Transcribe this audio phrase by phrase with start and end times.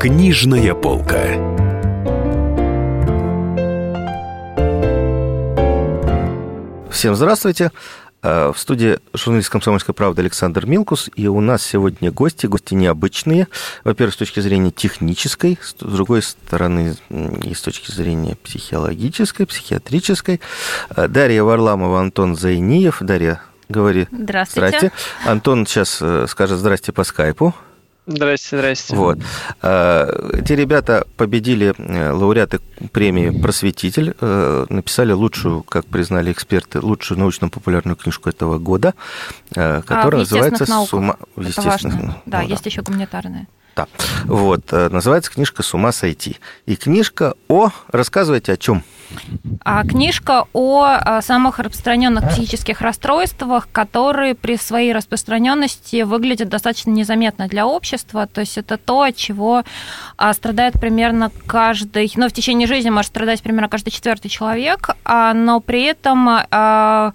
[0.00, 1.22] Книжная полка.
[6.90, 7.72] Всем здравствуйте.
[8.22, 11.08] Э, в студии журналист «Комсомольской правды» Александр Милкус.
[11.16, 13.48] И у нас сегодня гости, гости необычные.
[13.84, 16.96] Во-первых, с точки зрения технической, с другой стороны,
[17.42, 20.42] и с точки зрения психологической, психиатрической.
[20.94, 22.98] Э, Дарья Варламова, Антон Зайниев.
[23.00, 23.40] Дарья,
[23.70, 24.08] говори.
[24.12, 24.78] Здравствуйте.
[24.78, 24.92] Здрасте.
[25.24, 27.54] Антон сейчас э, скажет здрасте по скайпу.
[28.06, 28.94] Здрасте, здрасте.
[28.94, 29.18] Вот.
[29.62, 32.60] Эти ребята победили лауреаты
[32.92, 38.94] премии «Просветитель», написали лучшую, как признали эксперты, лучшую научно-популярную книжку этого года,
[39.50, 40.90] которая а, называется науках.
[40.90, 42.22] «С ума...» Это важно.
[42.26, 43.46] Да, Ну есть еще гуманитарная.
[43.76, 43.86] Да.
[44.24, 44.72] Вот.
[44.72, 46.38] Называется книжка «С ума сойти».
[46.64, 47.70] И книжка о...
[47.88, 48.82] Рассказывайте о чем?
[49.64, 57.48] А книжка о а, самых распространенных психических расстройствах, которые при своей распространенности выглядят достаточно незаметно
[57.48, 58.26] для общества.
[58.26, 59.62] То есть это то, от чего
[60.16, 65.34] а, страдает примерно каждый, ну, в течение жизни может страдать примерно каждый четвертый человек, а,
[65.34, 67.12] но при этом а,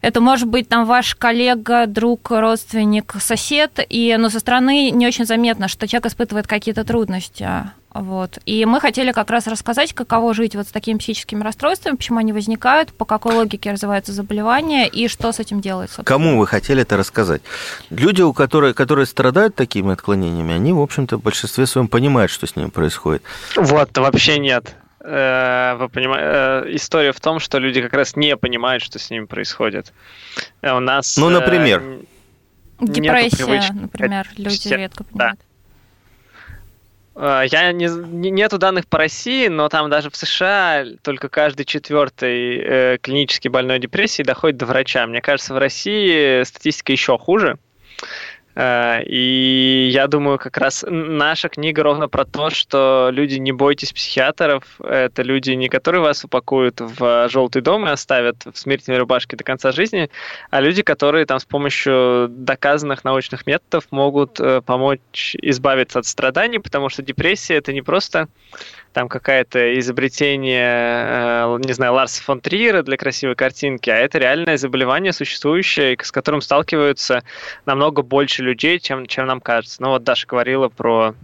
[0.00, 5.26] это может быть там ваш коллега, друг, родственник, сосед, и но со стороны не очень
[5.26, 7.48] заметно, что человек испытывает какие-то трудности.
[7.92, 8.38] Вот.
[8.46, 12.32] И мы хотели как раз рассказать, каково жить вот с такими психическими расстройствами, почему они
[12.32, 16.04] возникают, по какой логике развиваются заболевания и что с этим делается.
[16.04, 17.42] Кому вы хотели это рассказать?
[17.90, 22.46] Люди, у которых, которые страдают такими отклонениями, они, в общем-то, в большинстве своем понимают, что
[22.46, 23.22] с ними происходит.
[23.56, 24.76] Вот, вообще нет.
[25.02, 29.92] Вы понимаете, история в том, что люди как раз не понимают, что с ними происходит.
[30.62, 31.16] У нас...
[31.16, 31.82] Ну, например?
[32.80, 34.76] Депрессия, например, люди Все.
[34.76, 35.40] редко понимают.
[37.16, 37.86] Я не,
[38.30, 43.78] нету данных по России, но там даже в США только каждый четвертый э, клинически больной
[43.78, 45.06] депрессии доходит до врача.
[45.06, 47.58] Мне кажется, в России статистика еще хуже.
[48.62, 54.64] И я думаю, как раз наша книга ровно про то, что люди не бойтесь психиатров.
[54.80, 59.44] Это люди, не которые вас упакуют в желтый дом и оставят в смертельной рубашке до
[59.44, 60.10] конца жизни,
[60.50, 66.88] а люди, которые там с помощью доказанных научных методов могут помочь избавиться от страданий, потому
[66.88, 68.28] что депрессия это не просто
[68.92, 75.12] там какое-то изобретение, не знаю, Ларса фон Триера для красивой картинки, а это реальное заболевание
[75.12, 77.22] существующее, с которым сталкиваются
[77.66, 79.82] намного больше людей, чем, чем нам кажется.
[79.82, 81.14] Ну вот Даша говорила про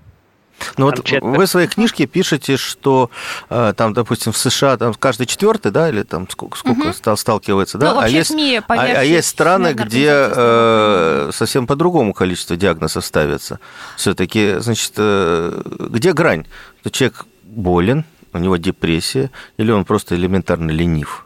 [0.76, 3.10] ну вот вы в своей книжке пишете, что
[3.48, 7.16] там, допустим, в США там каждый четвертый, да, или там сколько, сколько угу.
[7.16, 12.14] сталкивается, да, ну, а есть, мире, а, а есть страны, где э, совсем по другому
[12.14, 13.60] количеству диагнозов ставятся.
[13.96, 16.46] Все-таки, значит, э, где грань?
[16.90, 21.25] Человек болен, у него депрессия, или он просто элементарно ленив?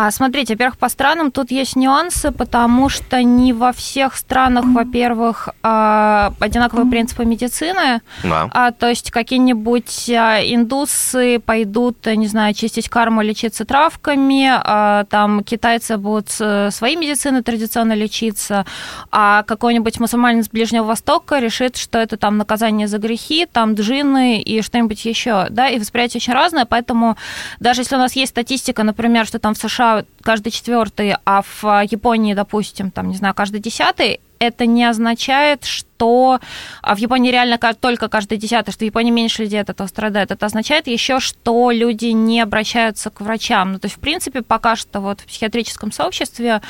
[0.00, 5.48] А смотрите, во-первых, по странам тут есть нюансы, потому что не во всех странах, во-первых,
[5.60, 8.00] одинаковые принципы медицины.
[8.22, 8.48] Да.
[8.52, 15.96] А, то есть какие-нибудь индусы пойдут, не знаю, чистить карму, лечиться травками, а, там китайцы
[15.96, 18.66] будут своей медицины традиционно лечиться,
[19.10, 24.40] а какой-нибудь мусульманин с Ближнего Востока решит, что это там наказание за грехи, там джинны
[24.42, 27.16] и что-нибудь еще, да, и восприятие очень разное, поэтому
[27.58, 29.87] даже если у нас есть статистика, например, что там в США
[30.22, 35.87] каждый четвертый, а в Японии, допустим, там, не знаю, каждый десятый, это не означает, что
[35.98, 40.30] в Японии реально только каждый десятый, что в Японии меньше людей от этого страдает.
[40.30, 43.72] Это означает еще, что люди не обращаются к врачам.
[43.72, 46.60] Ну, то есть, в принципе, пока что вот в психиатрическом сообществе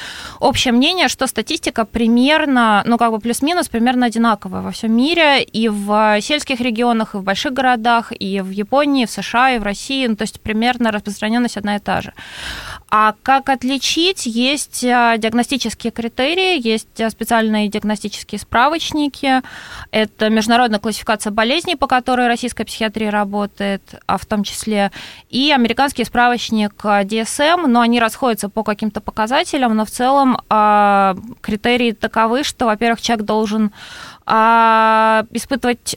[0.41, 5.69] общее мнение, что статистика примерно, ну, как бы плюс-минус, примерно одинаковая во всем мире, и
[5.69, 9.63] в сельских регионах, и в больших городах, и в Японии, и в США, и в
[9.63, 12.13] России, ну, то есть примерно распространенность одна и та же.
[12.91, 14.27] А как отличить?
[14.27, 19.18] Есть диагностические критерии, есть специальные диагностические справочники.
[19.91, 24.93] Это международная классификация болезней, по которой российская психиатрия работает, а в том числе,
[25.31, 30.37] и американский справочник DSM, но они расходятся по каким-то показателям, но в целом
[31.41, 33.73] критерии таковы, что, во-первых, человек должен
[34.27, 35.97] испытывать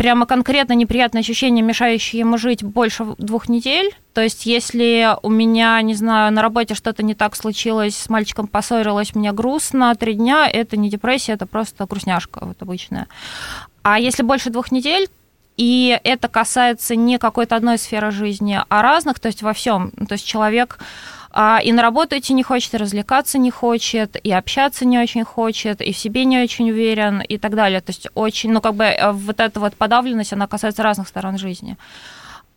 [0.00, 3.94] прямо конкретно неприятные ощущения, мешающие ему жить больше двух недель.
[4.14, 8.46] То есть, если у меня, не знаю, на работе что-то не так случилось, с мальчиком
[8.46, 13.08] поссорилась, мне грустно, три дня, это не депрессия, это просто грустняшка вот обычная.
[13.82, 15.06] А если больше двух недель,
[15.58, 19.90] и это касается не какой-то одной сферы жизни, а разных, то есть во всем.
[20.08, 20.78] То есть человек
[21.32, 25.80] и на работу идти не хочет, и развлекаться не хочет, и общаться не очень хочет,
[25.80, 27.80] и в себе не очень уверен, и так далее.
[27.80, 31.76] То есть очень, ну, как бы вот эта вот подавленность, она касается разных сторон жизни.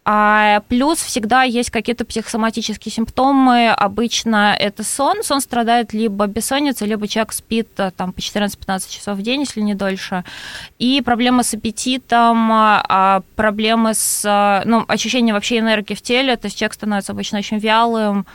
[0.06, 3.70] А плюс всегда есть какие-то психосоматические симптомы.
[3.70, 5.24] Обычно это сон.
[5.24, 9.62] Сон страдает либо бессонницей, либо человек спит э, там, по 14-15 часов в день, если
[9.62, 10.26] не дольше.
[10.78, 16.36] И проблемы с аппетитом, а проблемы с э, ну, ощущением вообще энергии в теле.
[16.36, 18.26] То есть человек становится обычно очень вялым,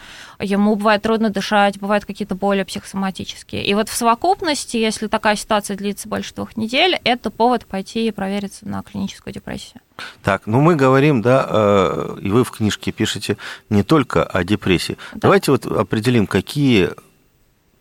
[0.40, 3.64] ему бывает трудно дышать, бывают какие-то боли психосоматические.
[3.64, 8.10] И вот в совокупности, если такая ситуация длится больше двух недель, это повод пойти и
[8.10, 9.80] провериться на клиническую депрессию.
[10.22, 13.36] Так, ну мы говорим, да, э, и вы в книжке пишете
[13.68, 14.96] не только о депрессии.
[15.12, 15.20] Да.
[15.22, 16.90] Давайте вот определим, какие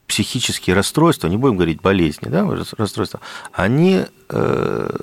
[0.08, 3.20] психические расстройства, не будем говорить болезни, да, расстройства,
[3.52, 4.98] они э,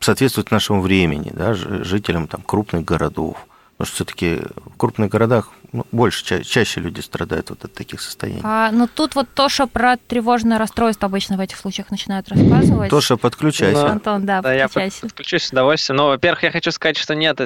[0.00, 3.38] соответствуют нашему времени, да, жителям там, крупных городов.
[3.76, 8.00] Потому что все-таки в крупных городах ну, больше, ча- чаще люди страдают вот от таких
[8.00, 8.40] состояний.
[8.44, 12.90] А, ну тут вот Тоша про тревожное расстройство обычно в этих случаях начинает рассказывать.
[12.90, 13.82] Тоша, подключайся.
[13.82, 15.96] Ну, Антон, да, да я подключусь с удовольствием.
[15.96, 17.40] Но, во-первых, я хочу сказать, что нет,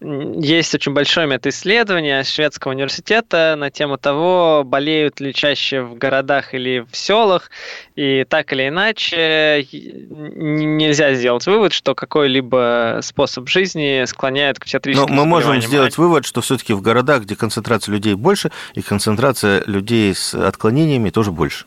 [0.00, 6.84] есть очень большое мета-исследование шведского университета на тему того, болеют ли чаще в городах или
[6.90, 7.52] в селах.
[7.94, 15.22] И так или иначе нельзя сделать вывод, что какой-либо способ жизни склоняет к психиатрическим Но
[15.22, 19.62] мы можем сделать вывод, что все-таки в городах, где концентрация концентрация людей больше, и концентрация
[19.66, 21.66] людей с отклонениями тоже больше.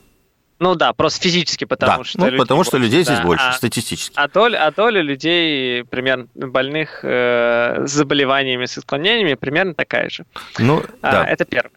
[0.59, 2.19] Ну да, просто физически, потому да, что...
[2.19, 2.69] Ну, потому больше.
[2.69, 3.13] что людей да.
[3.13, 4.13] здесь больше, а, статистически.
[4.15, 10.25] А доля, а доля людей, примерно больных э, с заболеваниями, с отклонениями, примерно такая же.
[10.59, 11.25] Ну, а, да.
[11.25, 11.71] Это первое.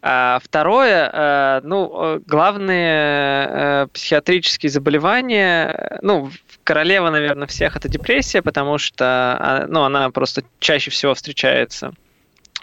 [0.00, 6.30] А второе, э, ну, э, главные э, психиатрические заболевания, ну,
[6.62, 11.92] королева, наверное, всех это депрессия, потому что, а, ну, она просто чаще всего встречается.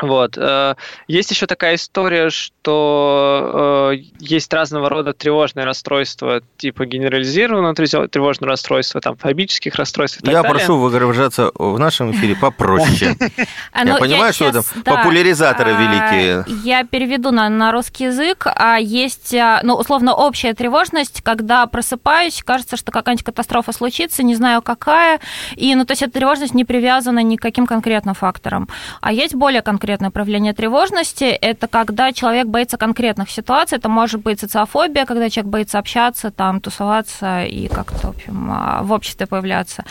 [0.01, 0.37] Вот.
[0.37, 0.75] Э,
[1.07, 7.73] есть еще такая история, что э, есть разного рода тревожные расстройства, типа генерализированного
[8.07, 10.49] тревожного расстройства, там, фобических расстройств Я далее.
[10.49, 13.15] прошу выражаться в нашем эфире попроще.
[13.75, 16.45] Я ну, понимаю, что это популяризаторы а, великие.
[16.63, 18.47] Я переведу на русский язык.
[18.47, 24.35] А Есть, а, ну, условно, общая тревожность, когда просыпаюсь, кажется, что какая-нибудь катастрофа случится, не
[24.35, 25.19] знаю какая,
[25.55, 28.67] и, ну, то есть эта тревожность не привязана ни к каким конкретным факторам.
[29.01, 31.25] А есть более конкретные конкретное проявление тревожности.
[31.25, 33.77] Это когда человек боится конкретных ситуаций.
[33.77, 38.81] Это может быть социофобия, когда человек боится общаться, там, тусоваться и как-то, в общем, а,
[38.81, 39.83] в обществе появляться.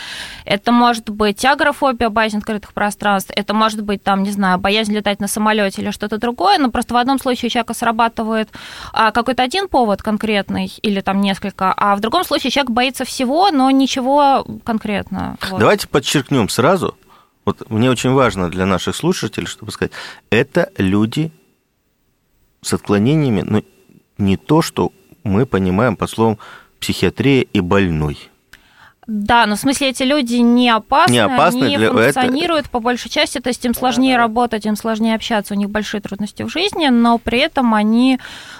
[0.44, 3.30] Это может быть агрофобия, боязнь открытых пространств.
[3.36, 6.58] Это может быть, там, не знаю, боязнь летать на самолете или что-то другое.
[6.58, 8.48] Но просто в одном случае у человека срабатывает
[8.92, 13.52] а, какой-то один повод конкретный или там несколько, а в другом случае человек боится всего,
[13.52, 15.36] но ничего конкретно.
[15.50, 15.60] Вот.
[15.60, 16.96] Давайте подчеркнем сразу,
[17.44, 19.92] вот мне очень важно для наших слушателей, чтобы сказать,
[20.30, 21.30] это люди
[22.62, 23.62] с отклонениями, но
[24.18, 24.92] не то, что
[25.22, 26.38] мы понимаем по словам
[26.80, 28.30] психиатрия и больной.
[29.06, 31.90] Да, но в смысле эти люди не опасны, не опасны они для...
[31.90, 32.70] функционируют это...
[32.70, 36.42] по большей части, то есть им сложнее работать, им сложнее общаться, у них большие трудности
[36.42, 38.18] в жизни, но при этом они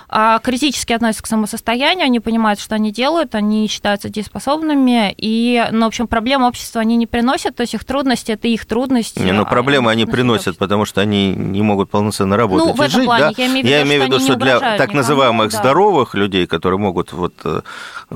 [0.08, 5.66] а, критически относятся к своему состоянию, они понимают, что они делают, они считаются дееспособными, и,
[5.72, 9.20] ну, в общем, проблем общества они не приносят, то есть их трудности– это их трудности.
[9.20, 12.80] Не, ну, а проблемы они приносят, потому что они не могут полноценно работать ну, в
[12.80, 13.42] этом жить, плане, да?
[13.42, 15.58] Я имею в виду, я имею в виду что, что для так никому, называемых да.
[15.58, 17.62] здоровых людей, которые могут вот э,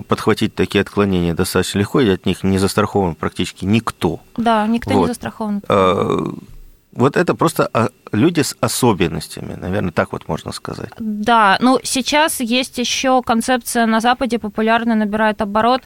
[0.06, 4.20] подхватить такие отклонения достаточно легко, и от них не застрахован практически никто.
[4.36, 5.00] Да, никто вот.
[5.00, 5.62] не застрахован.
[6.98, 10.90] Вот это просто а, люди с особенностями, наверное, так вот можно сказать.
[10.98, 15.82] Да, ну сейчас есть еще концепция на Западе популярная, набирает оборот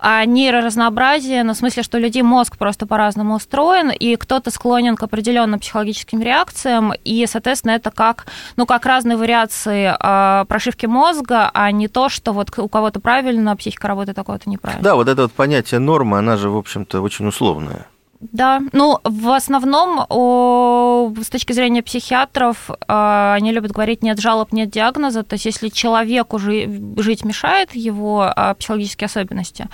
[0.00, 5.02] а нейроразнообразие, ну, в смысле, что людей мозг просто по-разному устроен, и кто-то склонен к
[5.02, 11.70] определенным психологическим реакциям, и, соответственно, это как, ну, как разные вариации э, прошивки мозга, а
[11.70, 14.82] не то, что вот у кого-то правильно психика работает, а у кого-то неправильно.
[14.82, 17.86] Да, вот это вот понятие нормы, она же, в общем-то, очень условная.
[18.20, 24.52] Да, ну, в основном о, с точки зрения психиатров э, они любят говорить нет жалоб,
[24.52, 29.68] нет диагноза, то есть если человеку жить мешает его э, психологические особенности,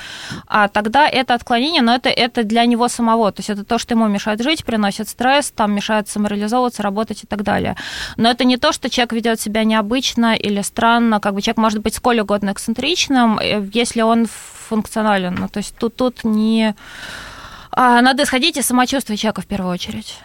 [0.49, 3.95] а тогда это отклонение, но это, это для него самого, то есть это то, что
[3.95, 7.77] ему мешает жить, приносит стресс, там мешает самореализовываться, работать и так далее.
[8.17, 11.81] Но это не то, что человек ведет себя необычно или странно, как бы человек может
[11.81, 17.32] быть сколь угодно эксцентричным, э, если он функционален, ну, то есть тут, тут не а,
[17.77, 20.19] надо исходить из самочувствия человека в первую очередь.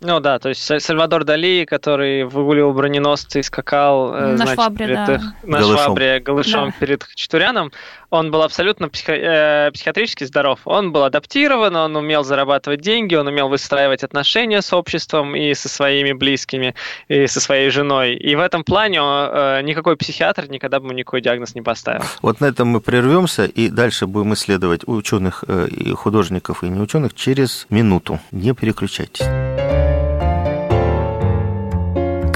[0.00, 4.86] Ну да, то есть Сальвадор Дали, который выгуливал броненосцы и скакал э, на значит, швабре,
[4.86, 5.20] перед, да.
[5.42, 5.84] на голышом.
[5.84, 6.74] швабре голышом да.
[6.78, 7.72] перед Хачатуряном,
[8.10, 10.60] он был абсолютно психо- э, психиатрически здоров.
[10.64, 15.68] Он был адаптирован, он умел зарабатывать деньги, он умел выстраивать отношения с обществом и со
[15.68, 16.76] своими близкими,
[17.08, 18.14] и со своей женой.
[18.14, 22.04] И в этом плане э, никакой психиатр никогда бы ему никакой диагноз не поставил.
[22.22, 27.66] Вот на этом мы прервемся и дальше будем исследовать ученых, и художников, и неученых через
[27.68, 28.20] минуту.
[28.30, 29.26] Не переключайтесь.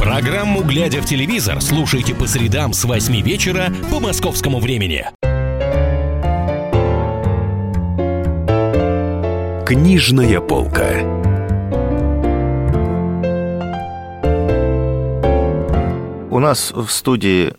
[0.00, 5.06] Программу «Глядя в телевизор» слушайте по средам с 8 вечера по московскому времени.
[9.66, 11.02] Книжная полка.
[16.30, 17.54] У нас в студии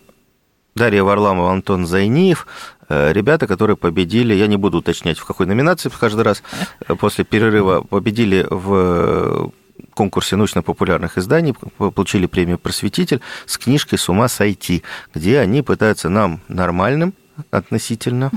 [0.75, 2.47] Дарья Варламова, Антон Зайниев,
[2.87, 6.41] э, ребята, которые победили, я не буду уточнять, в какой номинации каждый раз,
[6.87, 9.51] э, после перерыва победили в
[9.93, 14.83] конкурсе научно-популярных изданий, получили премию «Просветитель» с книжкой «С ума сойти»,
[15.13, 17.13] где они пытаются нам, нормальным,
[17.51, 18.31] относительно,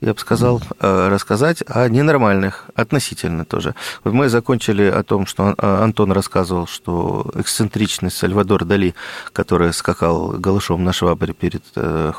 [0.00, 3.74] я бы сказал, э, рассказать о ненормальных, относительно тоже.
[4.04, 8.94] Мы закончили о том, что Антон рассказывал, что эксцентричность Сальвадор Дали,
[9.32, 12.12] который скакал голышом на швабре перед э,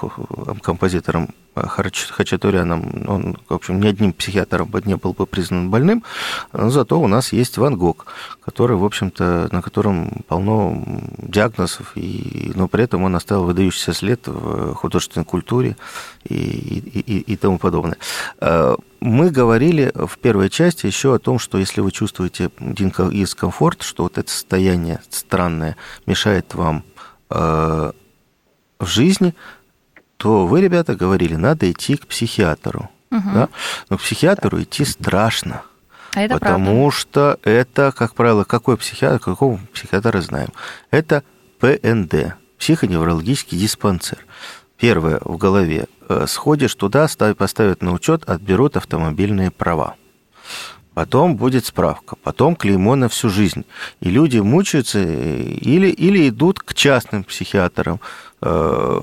[0.62, 6.04] композитором Хачатуряном, он, в общем, ни одним психиатром не был бы признан больным,
[6.54, 8.08] но зато у нас есть Ван Гог,
[8.44, 10.84] который, в общем-то, на котором полно
[11.18, 15.78] диагнозов, и, но при этом он оставил выдающийся след в художественной культуре
[16.24, 17.98] и, и, и тому подобное.
[18.42, 24.04] Э, мы говорили в первой части еще о том, что если вы чувствуете дискомфорт, что
[24.04, 26.84] вот это состояние странное мешает вам
[27.30, 27.92] э,
[28.80, 29.34] в жизни,
[30.26, 32.90] то вы, ребята, говорили, надо идти к психиатру.
[33.12, 33.30] Угу.
[33.32, 33.50] Да?
[33.92, 35.62] Но к психиатру идти страшно.
[36.16, 36.98] А это потому правда.
[36.98, 40.50] что это, как правило, какой психиатр, какого психиатра знаем?
[40.90, 41.24] Это
[41.60, 44.18] ПНД, психоневрологический диспансер.
[44.78, 45.86] Первое в голове.
[46.10, 49.94] Э, сходишь туда, поставят на учет, отберут автомобильные права.
[50.96, 53.64] Потом будет справка, потом клеймо на всю жизнь.
[54.00, 58.00] И люди мучаются э, или, или идут к частным психиатрам,
[58.42, 59.02] э,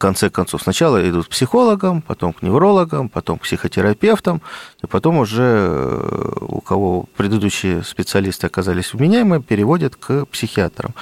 [0.00, 4.40] конце концов, сначала идут к психологам, потом к неврологам, потом к психотерапевтам,
[4.82, 10.94] и потом уже э, у кого предыдущие специалисты оказались вменяемы, переводят к психиатрам.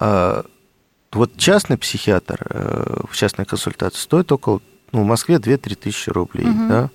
[0.00, 0.44] А
[1.12, 4.60] вот частный психиатр э, в частной консультации стоит около,
[4.92, 6.48] ну, в Москве 2-3 тысячи рублей.
[6.48, 6.68] Угу.
[6.68, 6.90] Да?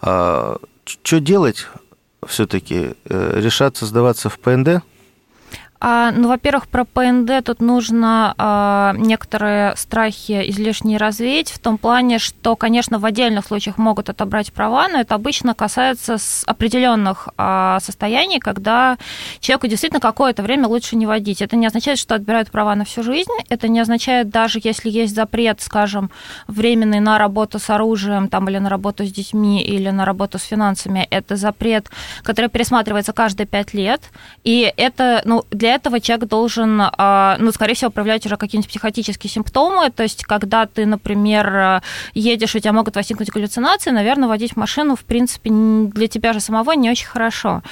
[0.00, 1.66] А, что делать
[2.26, 2.94] все-таки?
[3.04, 4.82] Э, решаться сдаваться в ПНД–
[5.80, 12.18] а, ну, во-первых, про ПНД тут нужно а, некоторые страхи излишне развеять в том плане,
[12.18, 16.16] что, конечно, в отдельных случаях могут отобрать права, но это обычно касается
[16.46, 18.98] определенных а, состояний, когда
[19.38, 21.42] человеку действительно какое-то время лучше не водить.
[21.42, 25.14] Это не означает, что отбирают права на всю жизнь, это не означает даже, если есть
[25.14, 26.10] запрет, скажем,
[26.48, 30.42] временный на работу с оружием там, или на работу с детьми, или на работу с
[30.42, 31.88] финансами, это запрет,
[32.24, 34.02] который пересматривается каждые пять лет,
[34.42, 38.70] и это, ну, для для этого человек должен, а, ну, скорее всего, проявлять уже какие-нибудь
[38.70, 39.90] психотические симптомы.
[39.90, 41.82] То есть, когда ты, например,
[42.14, 46.72] едешь, у тебя могут возникнуть галлюцинации, наверное, водить машину, в принципе, для тебя же самого
[46.72, 47.62] не очень хорошо.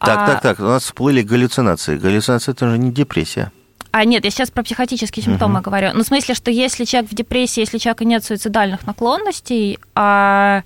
[0.00, 0.26] Так, а...
[0.26, 1.96] так, так, у нас всплыли галлюцинации.
[1.96, 3.52] Галлюцинация это же не депрессия.
[3.92, 5.62] А нет, я сейчас про психотические симптомы uh-huh.
[5.62, 5.90] говорю.
[5.94, 10.64] Ну, в смысле, что если человек в депрессии, если у человека нет суицидальных наклонностей, а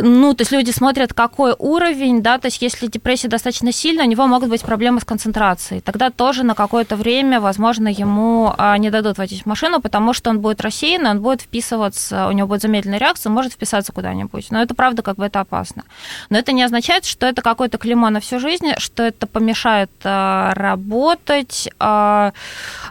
[0.00, 4.08] ну, то есть люди смотрят, какой уровень, да, то есть если депрессия достаточно сильная, у
[4.08, 5.82] него могут быть проблемы с концентрацией.
[5.82, 10.40] Тогда тоже на какое-то время, возможно, ему а, не дадут водить машину, потому что он
[10.40, 14.50] будет рассеянный, он будет вписываться, у него будет замедленная реакция, может вписаться куда-нибудь.
[14.50, 15.84] Но это правда как бы это опасно.
[16.30, 20.54] Но это не означает, что это какое-то клеймо на всю жизнь, что это помешает а,
[20.54, 21.68] работать.
[21.78, 22.32] А,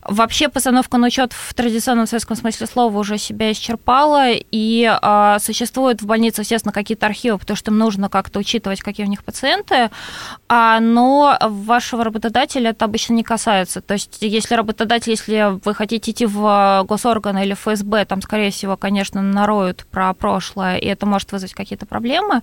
[0.03, 4.91] вообще постановка на учет в традиционном советском смысле слова уже себя исчерпала, и
[5.39, 9.23] существует в больнице, естественно, какие-то архивы, потому что им нужно как-то учитывать, какие у них
[9.23, 9.89] пациенты,
[10.49, 13.81] а, но вашего работодателя это обычно не касается.
[13.81, 18.77] То есть, если работодатель, если вы хотите идти в госорганы или ФСБ, там, скорее всего,
[18.77, 22.41] конечно, нароют про прошлое, и это может вызвать какие-то проблемы.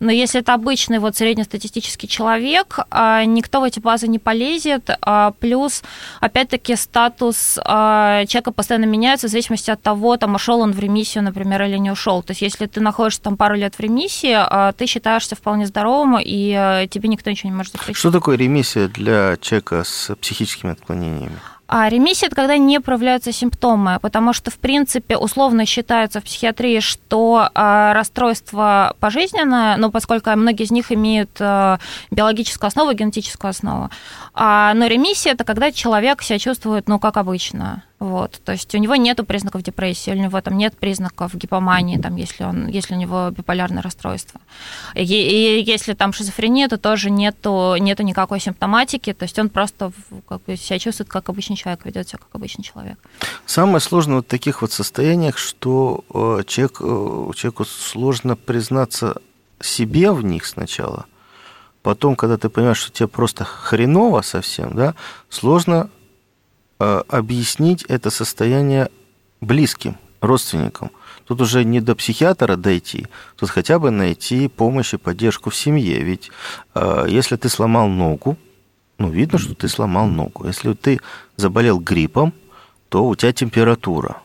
[0.00, 4.90] Но если это обычный вот среднестатистический человек, а, никто в эти базы не полезет.
[5.00, 5.82] А, плюс,
[6.20, 11.62] опять-таки, статус человека постоянно меняется в зависимости от того, там, ушел он в ремиссию, например,
[11.62, 12.22] или не ушел.
[12.22, 16.18] То есть, если ты находишься там пару лет в ремиссии, а ты считаешься вполне здоровым,
[16.18, 17.96] и э, тебе никто ничего не может запретить.
[17.96, 21.38] Что такое ремиссия для человека с психическими отклонениями?
[21.70, 26.80] А ремиссия– это когда не проявляются симптомы, потому что, в принципе, условно считается в психиатрии,
[26.80, 31.78] что а, расстройство пожизненное, но поскольку многие из них имеют а,
[32.10, 33.90] биологическую основу, генетическую основу,
[34.32, 38.78] а, но ремиссия– это когда человек себя чувствует, ну, как обычно, вот, то есть у
[38.78, 42.96] него нет признаков депрессии, у него там нет признаков гипомании, там, если, он, если у
[42.96, 44.40] него биполярное расстройство.
[44.94, 49.90] И, и если там шизофрения, то тоже нету, нету никакой симптоматики, то есть он просто
[50.28, 52.98] как бы, себя чувствует как обычный человек, ведет себя как обычный человек.
[53.46, 59.16] Самое сложное в таких вот состояниях, что э, человек, э, человеку сложно признаться
[59.60, 61.06] себе в них сначала,
[61.82, 64.94] потом, когда ты понимаешь, что тебе просто хреново совсем, да,
[65.30, 65.90] сложно
[66.78, 68.88] объяснить это состояние
[69.40, 70.90] близким, родственникам.
[71.26, 73.06] Тут уже не до психиатра дойти,
[73.36, 76.02] тут хотя бы найти помощь и поддержку в семье.
[76.02, 76.30] Ведь
[76.74, 78.38] э, если ты сломал ногу,
[78.96, 80.46] ну, видно, что ты сломал ногу.
[80.46, 81.00] Если ты
[81.36, 82.32] заболел гриппом,
[82.88, 84.22] то у тебя температура.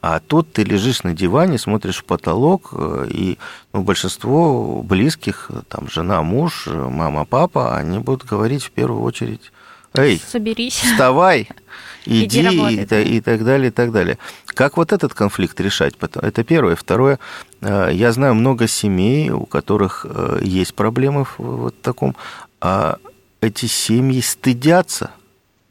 [0.00, 3.38] А тут ты лежишь на диване, смотришь в потолок, э, и
[3.74, 9.52] ну, большинство близких, там, жена, муж, мама, папа, они будут говорить в первую очередь
[9.94, 11.48] Эй, соберись, вставай,
[12.06, 14.18] иди, и, и так далее, и так далее.
[14.46, 15.94] Как вот этот конфликт решать?
[16.00, 16.76] Это первое.
[16.76, 17.18] Второе,
[17.60, 22.14] э, я знаю много семей, у которых э, есть проблемы в вот таком,
[22.60, 22.98] а
[23.40, 25.10] эти семьи стыдятся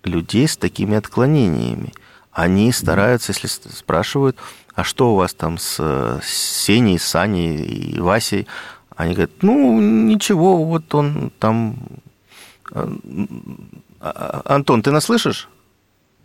[0.04, 1.94] людей с такими отклонениями.
[2.32, 4.38] Они стараются, если спрашивают,
[4.76, 8.48] а что у вас там с, Сеней, Саней и Васей,
[8.96, 11.78] они говорят, ну, ничего, вот он там
[12.72, 12.96] э,
[14.00, 15.50] Антон, ты нас слышишь?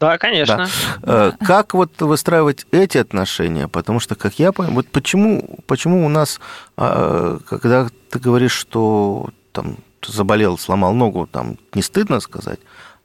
[0.01, 0.69] Да, конечно.
[1.03, 1.29] Да.
[1.29, 3.69] Э, как вот выстраивать эти отношения?
[3.69, 6.41] Потому что, как я понимаю, вот почему, почему у нас,
[6.77, 9.77] а, когда ты говоришь, что там
[10.07, 12.59] заболел, сломал ногу, там не стыдно сказать,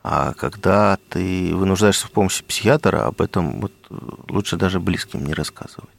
[0.03, 3.71] а когда ты вынуждаешься в помощи психиатра, об этом вот
[4.29, 5.89] лучше даже близким не рассказывать.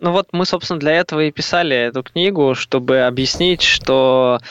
[0.00, 4.44] Ну вот мы, собственно, для этого и писали эту книгу, чтобы объяснить, что а,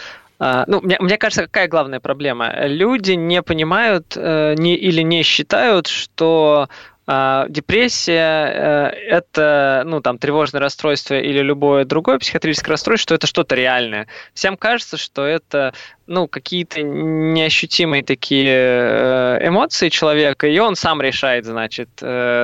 [0.68, 2.66] ну, мне, мне кажется, какая главная проблема?
[2.66, 6.68] Люди не понимают э, не, или не считают, что
[7.06, 13.28] а, депрессия э, это, ну, там, тревожное расстройство или любое другое психиатрическое расстройство, что это
[13.28, 14.08] что-то реальное.
[14.34, 15.74] Всем кажется, что это,
[16.08, 21.90] ну, какие-то неощутимые такие э, эмоции человека, и он сам решает, значит,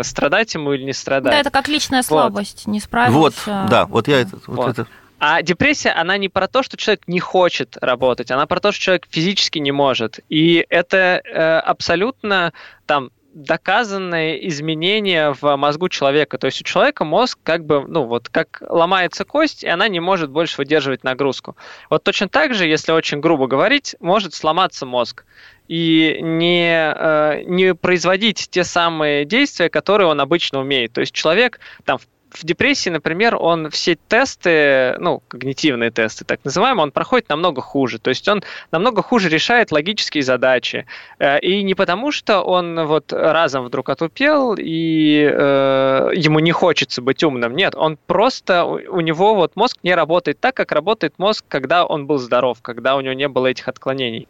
[0.03, 1.31] страдать ему или не страдать.
[1.31, 2.73] Да, это как личная слабость, вот.
[2.73, 3.61] не справился.
[3.61, 4.69] Вот, да, вот я это, вот, вот.
[4.71, 4.87] это
[5.19, 8.81] а депрессия, она не про то, что человек не хочет работать, она про то, что
[8.81, 10.19] человек физически не может.
[10.29, 12.53] И это э, абсолютно
[12.85, 16.37] там доказанное изменение в мозгу человека.
[16.37, 19.99] То есть у человека мозг как бы, ну вот, как ломается кость, и она не
[19.99, 21.55] может больше выдерживать нагрузку.
[21.89, 25.25] Вот точно так же, если очень грубо говорить, может сломаться мозг
[25.67, 30.93] и не, э, не производить те самые действия, которые он обычно умеет.
[30.93, 36.39] То есть человек там в в депрессии, например, он все тесты, ну, когнитивные тесты, так
[36.43, 37.99] называемые, он проходит намного хуже.
[37.99, 40.85] То есть он намного хуже решает логические задачи.
[41.19, 47.01] Э, и не потому, что он вот разом вдруг отупел, и э, ему не хочется
[47.01, 47.55] быть умным.
[47.55, 52.05] Нет, он просто, у него вот мозг не работает так, как работает мозг, когда он
[52.05, 54.27] был здоров, когда у него не было этих отклонений.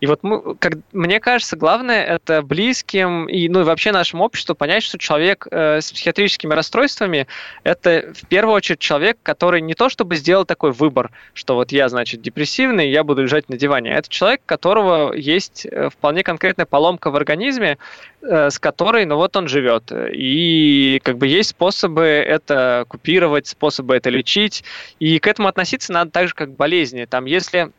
[0.00, 4.54] И вот мы, как, мне кажется, главное это близким и, ну, и вообще нашему обществу
[4.54, 7.26] понять, что человек э, с психиатрическими расстройствами
[7.62, 11.88] это в первую очередь человек, который не то чтобы сделал такой выбор, что вот я,
[11.88, 13.90] значит, депрессивный, я буду лежать на диване.
[13.90, 17.78] Это человек, у которого есть э, вполне конкретная поломка в организме,
[18.22, 19.90] э, с которой, ну вот он живет.
[19.92, 24.64] И как бы есть способы это купировать, способы это лечить.
[24.98, 27.04] И к этому относиться надо так же, как к болезни.
[27.04, 27.70] Там, если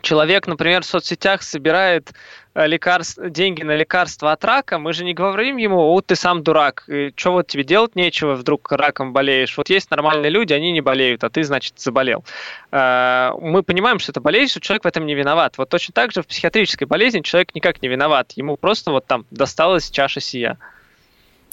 [0.00, 2.12] человек, например, в соцсетях собирает
[2.54, 6.42] э, лекарств, деньги на лекарства от рака, мы же не говорим ему, вот ты сам
[6.42, 9.56] дурак, что вот тебе делать нечего, вдруг раком болеешь.
[9.56, 12.24] Вот есть нормальные люди, они не болеют, а ты, значит, заболел.
[12.72, 15.58] Э, мы понимаем, что это болезнь, человек в этом не виноват.
[15.58, 18.32] Вот точно так же в психиатрической болезни человек никак не виноват.
[18.36, 20.58] Ему просто вот там досталась чаша сия.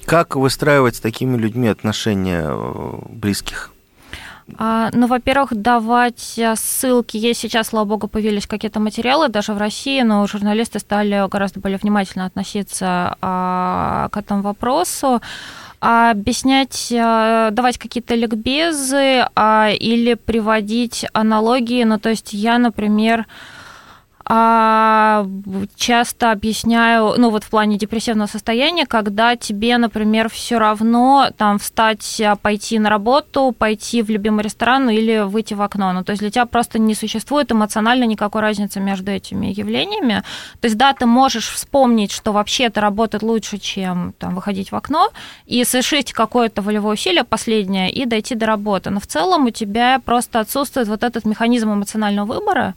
[0.05, 3.71] Как выстраивать с такими людьми отношения э, близких?
[4.57, 7.17] А, ну, во-первых, давать э, ссылки.
[7.17, 11.77] Есть сейчас, слава богу, появились какие-то материалы даже в России, но журналисты стали гораздо более
[11.77, 15.21] внимательно относиться а, к этому вопросу
[15.81, 21.83] объяснять, э, давать какие-то ликбезы а, или приводить аналогии.
[21.83, 23.25] Ну, то есть я, например,
[24.33, 25.27] а,
[25.75, 32.21] часто объясняю, ну вот в плане депрессивного состояния, когда тебе, например, все равно там встать,
[32.21, 35.91] а, пойти на работу, пойти в любимый ресторан или выйти в окно.
[35.91, 40.23] Ну, то есть для тебя просто не существует эмоционально никакой разницы между этими явлениями.
[40.61, 44.75] То есть да, ты можешь вспомнить, что вообще это работает лучше, чем там, выходить в
[44.77, 45.09] окно,
[45.45, 48.91] и совершить какое-то волевое усилие последнее и дойти до работы.
[48.91, 52.75] Но в целом у тебя просто отсутствует вот этот механизм эмоционального выбора.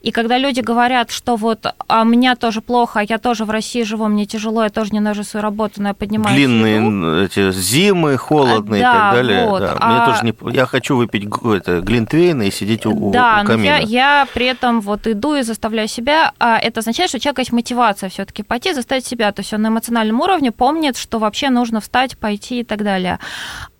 [0.00, 3.82] И когда люди говорят, что вот а меня тоже плохо, а я тоже в России
[3.82, 7.22] живу, мне тяжело, я тоже ненавижу свою работу, но я поднимаю Длинные еду.
[7.22, 9.46] эти зимы, холодные Да, и так далее.
[9.48, 9.60] вот.
[9.60, 9.76] да.
[9.78, 10.54] А- Мне тоже не...
[10.54, 13.64] Я хочу выпить это, глинтвейн и сидеть у, Да, у но камина.
[13.64, 17.42] я, я при этом вот иду и заставляю себя, а это означает, что у человека
[17.42, 19.32] есть мотивация все-таки пойти, заставить себя.
[19.32, 23.18] То есть он на эмоциональном уровне помнит, что вообще нужно встать, пойти и так далее.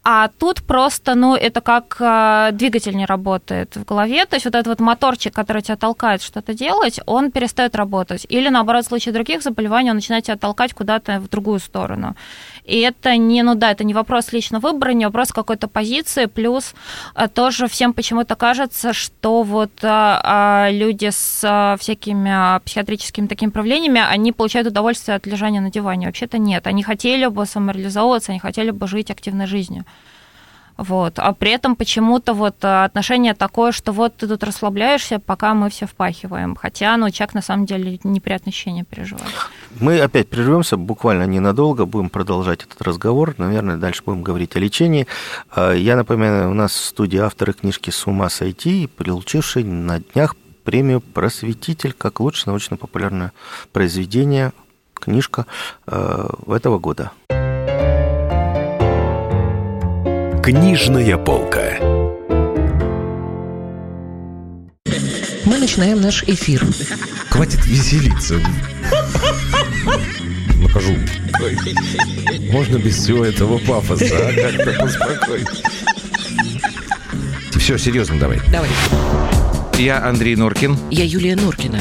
[0.07, 4.27] А тут просто, ну, это как э, двигатель не работает в голове.
[4.27, 8.27] То есть вот этот вот моторчик, который тебя толкает что-то делать, он перестает работать.
[8.29, 12.17] Или, наоборот, в случае других заболеваний он начинает тебя толкать куда-то в другую сторону.
[12.64, 16.27] И это не, ну да, это не вопрос лично выбора, не вопрос какой-то позиции.
[16.27, 16.74] Плюс
[17.14, 24.00] э, тоже всем почему-то кажется, что вот э, э, люди с всякими психиатрическими такими проявлениями,
[24.00, 26.07] они получают удовольствие от лежания на диване.
[26.07, 26.66] Вообще-то нет.
[26.66, 29.85] Они хотели бы самореализовываться, они хотели бы жить активной жизнью.
[30.76, 31.18] Вот.
[31.18, 35.70] А при этом почему-то вот э, отношение такое, что вот ты тут расслабляешься, пока мы
[35.70, 36.56] все впахиваем.
[36.56, 39.32] Хотя, ну, человек на самом деле неприятные ощущения переживает.
[39.78, 43.34] Мы опять прервемся, буквально ненадолго, будем продолжать этот разговор.
[43.38, 45.06] Наверное, дальше будем говорить о лечении.
[45.50, 50.34] А, Я напоминаю, у нас в студии авторы книжки «С ума сойти», получивший на днях
[50.64, 53.32] премию «Просветитель» как лучшее научно-популярное
[53.72, 54.52] произведение,
[54.94, 55.46] книжка
[55.87, 57.12] э, этого года.
[60.44, 61.78] Книжная полка.
[65.46, 66.62] Мы начинаем наш эфир.
[67.30, 68.38] Хватит веселиться.
[70.61, 70.96] Накажу.
[72.52, 74.33] Можно без всего этого пафоса, а?
[74.35, 75.48] Как-то поспокойнее.
[77.52, 78.42] Все, серьезно давай.
[78.52, 78.68] Давай.
[79.78, 80.76] Я Андрей Норкин.
[80.90, 81.80] Я Юлия Норкина.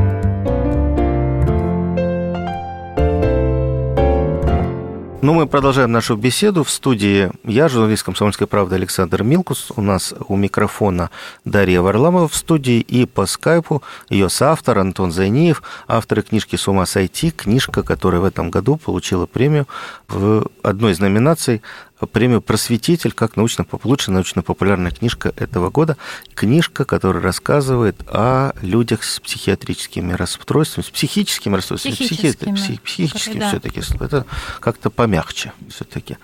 [5.23, 6.63] Ну, мы продолжаем нашу беседу.
[6.63, 9.71] В студии я, журналист «Комсомольской правды» Александр Милкус.
[9.75, 11.11] У нас у микрофона
[11.45, 12.79] Дарья Варламова в студии.
[12.79, 17.29] И по скайпу ее соавтор Антон Зайниев, авторы книжки «С ума сойти».
[17.29, 19.67] Книжка, которая в этом году получила премию
[20.07, 21.61] в одной из номинаций
[22.07, 25.97] премию «Просветитель» как научно, лучшая научно-популярная книжка этого года.
[26.33, 31.93] Книжка, которая рассказывает о людях с психиатрическими расстройствами, с психическими расстройствами.
[31.93, 33.49] Психическими, Психи- психическими да.
[33.49, 33.81] все-таки.
[33.99, 34.25] Это
[34.59, 36.17] как-то помягче все-таки.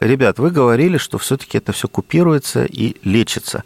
[0.00, 3.64] Ребят, вы говорили, что все-таки это все купируется и лечится.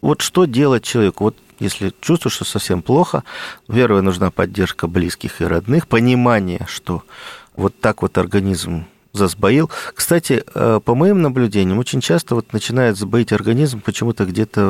[0.00, 1.24] Вот что делать человеку?
[1.24, 3.22] Вот если чувствуешь, что совсем плохо,
[3.68, 7.04] первое, нужна поддержка близких и родных, понимание, что
[7.56, 9.70] вот так вот организм засбоил.
[9.94, 14.60] Кстати, э, по моим наблюдениям, очень часто вот начинает сбоить организм почему-то где-то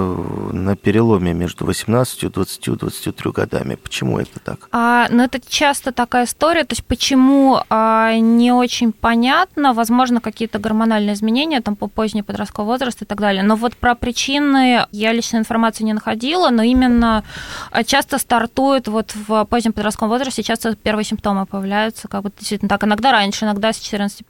[0.52, 3.76] на переломе между 18, 20, 23 годами.
[3.76, 4.68] Почему это так?
[4.70, 10.58] А, ну, это часто такая история, то есть почему а, не очень понятно, возможно, какие-то
[10.58, 13.42] гормональные изменения там по поздний подростковый возраст и так далее.
[13.42, 17.24] Но вот про причины я лично информации не находила, но именно
[17.70, 22.68] а, часто стартует вот в позднем подростковом возрасте, часто первые симптомы появляются, как бы действительно
[22.68, 22.84] так.
[22.84, 23.78] Иногда раньше, иногда с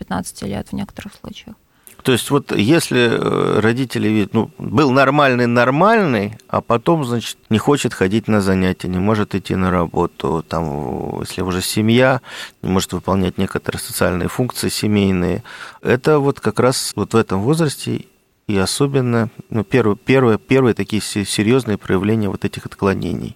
[0.09, 1.57] 14-15 лет в некоторых случаях.
[2.05, 7.95] То есть вот если э, родители видят, ну, был нормальный-нормальный, а потом, значит, не хочет
[7.95, 12.21] ходить на занятия, не может идти на работу, там, если уже семья,
[12.61, 15.43] не может выполнять некоторые социальные функции семейные,
[15.81, 18.05] это вот как раз вот в этом возрасте
[18.49, 23.35] и особенно ну, первые, первые, первые такие се- серьезные проявления вот этих отклонений.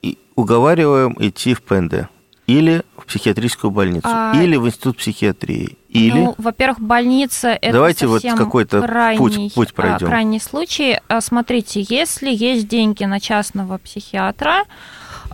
[0.00, 2.08] И уговариваем идти в ПНД
[2.48, 6.10] или в психиатрическую больницу, А- или в институт психиатрии, или...
[6.18, 10.06] Ну, во-первых, больница это Давайте вот какой-то крайний, путь- путь а, пройдем.
[10.08, 10.98] крайний случай.
[11.08, 14.64] А, Смотрите, если есть деньги на частного психиатра,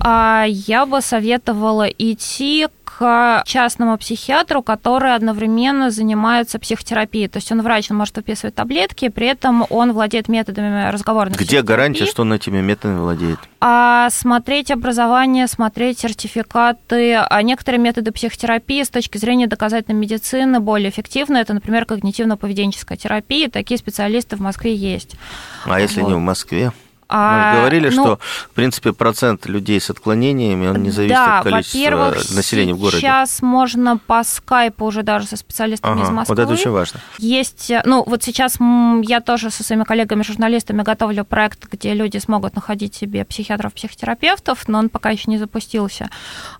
[0.02, 7.28] Я бы советовала идти к частному психиатру, который одновременно занимается психотерапией.
[7.28, 11.62] То есть он врач, он может выписывать таблетки, при этом он владеет методами разговорной Где
[11.62, 13.38] гарантия, что он этими методами владеет?
[13.60, 17.14] А смотреть образование, смотреть сертификаты.
[17.14, 21.38] А некоторые методы психотерапии с точки зрения доказательной медицины более эффективны.
[21.38, 23.48] Это, например, когнитивно-поведенческая терапия.
[23.48, 25.16] Такие специалисты в Москве есть.
[25.64, 26.08] А если Вот.
[26.08, 26.72] не в Москве?
[27.08, 28.18] А, Мы говорили, ну, что,
[28.50, 32.98] в принципе, процент людей с отклонениями, он не зависит да, от количества населения в городе.
[33.00, 36.36] сейчас можно по скайпу уже даже со специалистами из Ага, Москвы.
[36.36, 37.00] вот это очень важно.
[37.18, 38.58] Есть, э, ну, вот сейчас
[39.02, 44.88] я тоже со своими коллегами-журналистами готовлю проект, где люди смогут находить себе психиатров-психотерапевтов, но он
[44.88, 46.10] пока еще не запустился.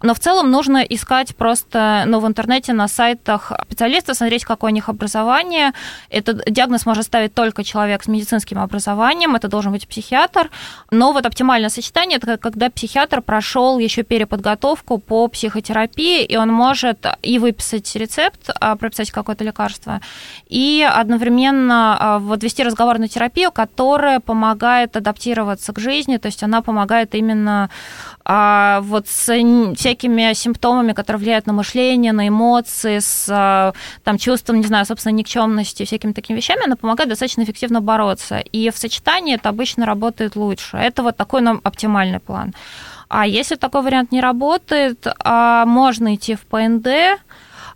[0.03, 4.75] Но в целом нужно искать просто, ну, в интернете, на сайтах специалистов, смотреть, какое у
[4.75, 5.73] них образование.
[6.11, 10.34] Этот диагноз может ставить только человек с медицинским образованием, это должен быть психиатр.
[10.91, 17.07] Но вот оптимальное сочетание– это когда психиатр прошел еще переподготовку по психотерапии, и он может
[17.23, 20.01] и выписать рецепт, а, прописать какое-то лекарство,
[20.49, 26.63] и одновременно а, вот вести разговорную терапию, которая помогает адаптироваться к жизни, то есть она
[26.63, 27.71] помогает именно
[28.25, 29.25] а, вот с
[29.77, 35.13] всякими симптомами, которые влияют на мышление, на эмоции, с а, там, чувством, не знаю, собственно,
[35.13, 38.39] никчемности, всякими такими вещами, она помогает достаточно эффективно бороться.
[38.39, 40.77] И в сочетании это обычно работает лучше.
[40.77, 42.55] Это вот такой нам оптимальный план.
[43.09, 47.21] А если такой вариант не работает, а, можно идти в ПНД,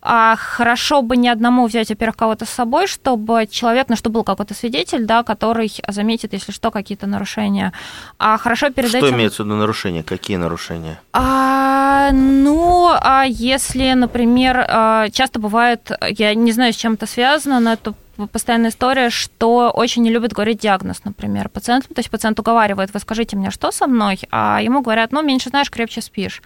[0.03, 4.25] а хорошо бы не одному взять, во-первых, кого-то с собой, чтобы человек, ну, чтобы был
[4.25, 7.73] какой-то свидетель, да, который заметит, если что, какие-то нарушения.
[8.19, 9.17] А хорошо перед Что этим...
[9.17, 10.03] имеется в виду нарушения?
[10.03, 11.01] Какие нарушения?
[11.13, 17.61] А, ну, а если, например, а, часто бывает, я не знаю, с чем это связано,
[17.61, 17.95] но это
[18.27, 21.89] постоянная история, что очень не любят говорить диагноз, например, пациенту.
[21.95, 25.51] То есть пациент уговаривает, вы скажите мне, что со мной, а ему говорят, ну, меньше
[25.51, 26.43] знаешь, крепче спишь.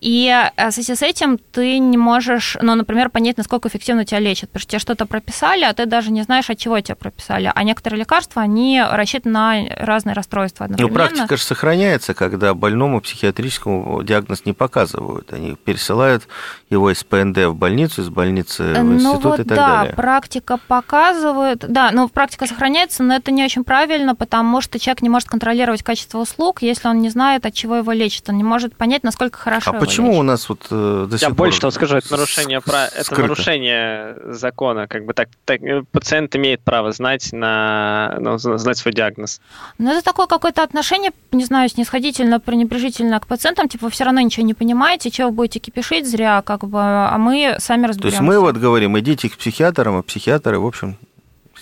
[0.00, 4.20] И э, в связи с этим ты не можешь, ну, например, понять, насколько эффективно тебя
[4.20, 7.50] лечат, потому что тебе что-то прописали, а ты даже не знаешь, от чего тебя прописали.
[7.54, 10.94] А некоторые лекарства, они рассчитаны на разные расстройства Ну, одновременно.
[11.08, 15.32] практика же сохраняется, когда больному психиатрическому диагноз не показывают.
[15.32, 16.26] Они пересылают
[16.70, 19.94] его из ПНД в больницу, из больницы в Ну институт вот и так да, далее.
[19.94, 20.56] практика
[21.00, 25.28] показывает, да, но практика сохраняется, но это не очень правильно, потому что человек не может
[25.28, 29.02] контролировать качество услуг, если он не знает, от чего его лечат, он не может понять,
[29.02, 30.26] насколько хорошо А его почему у лечат.
[30.26, 32.84] нас вот э, до сих Я пор больше того скажу, это нарушение, про...
[32.86, 34.86] это нарушение закона.
[34.88, 38.16] Как бы так, так, э, пациент имеет право знать, на...
[38.20, 39.40] ну, зна- знать свой диагноз.
[39.78, 44.20] Ну, это такое какое-то отношение, не знаю, снисходительно, пренебрежительно к пациентам, типа, вы все равно
[44.20, 48.16] ничего не понимаете, чего вы будете кипишить зря, как бы, а мы сами То разберемся.
[48.16, 50.89] есть мы вот говорим, идите к психиатрам, а психиатры, в общем,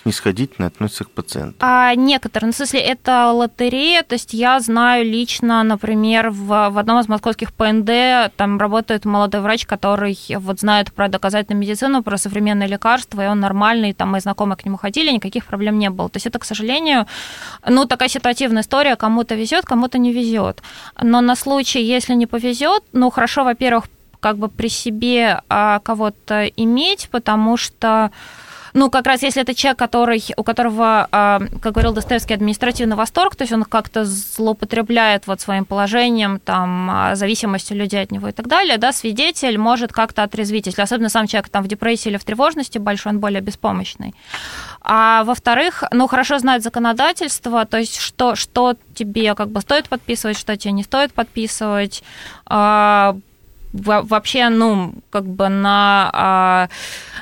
[0.09, 1.57] снисходительно относятся к пациенту.
[1.61, 6.79] А некоторые, ну, в смысле, это лотерея, то есть я знаю лично, например, в, в
[6.79, 12.16] одном из московских ПНД там работает молодой врач, который вот знает про доказательную медицину, про
[12.16, 16.09] современные лекарства, и он нормальный, там мои знакомые к нему ходили, никаких проблем не было.
[16.09, 17.07] То есть это, к сожалению,
[17.68, 20.62] ну, такая ситуативная история, кому-то везет, кому-то не везет.
[21.03, 23.85] Но на случай, если не повезет, ну, хорошо, во-первых,
[24.21, 28.11] как бы при себе а, кого-то иметь, потому что
[28.79, 33.35] ну, как раз если это человек, который, у которого, а, как говорил Достоевский, административный восторг,
[33.35, 38.33] то есть он как-то злоупотребляет вот своим положением, там, а, зависимостью людей от него и
[38.33, 42.19] так далее, да, свидетель может как-то отрезвить, если особенно сам человек там в депрессии или
[42.19, 44.14] в тревожности большой, он более беспомощный.
[44.83, 50.38] А во-вторых, ну, хорошо знать законодательство, то есть что, что тебе как бы стоит подписывать,
[50.38, 52.05] что тебе не стоит подписывать,
[52.47, 53.17] а,
[53.83, 56.69] вообще, ну, как бы на а,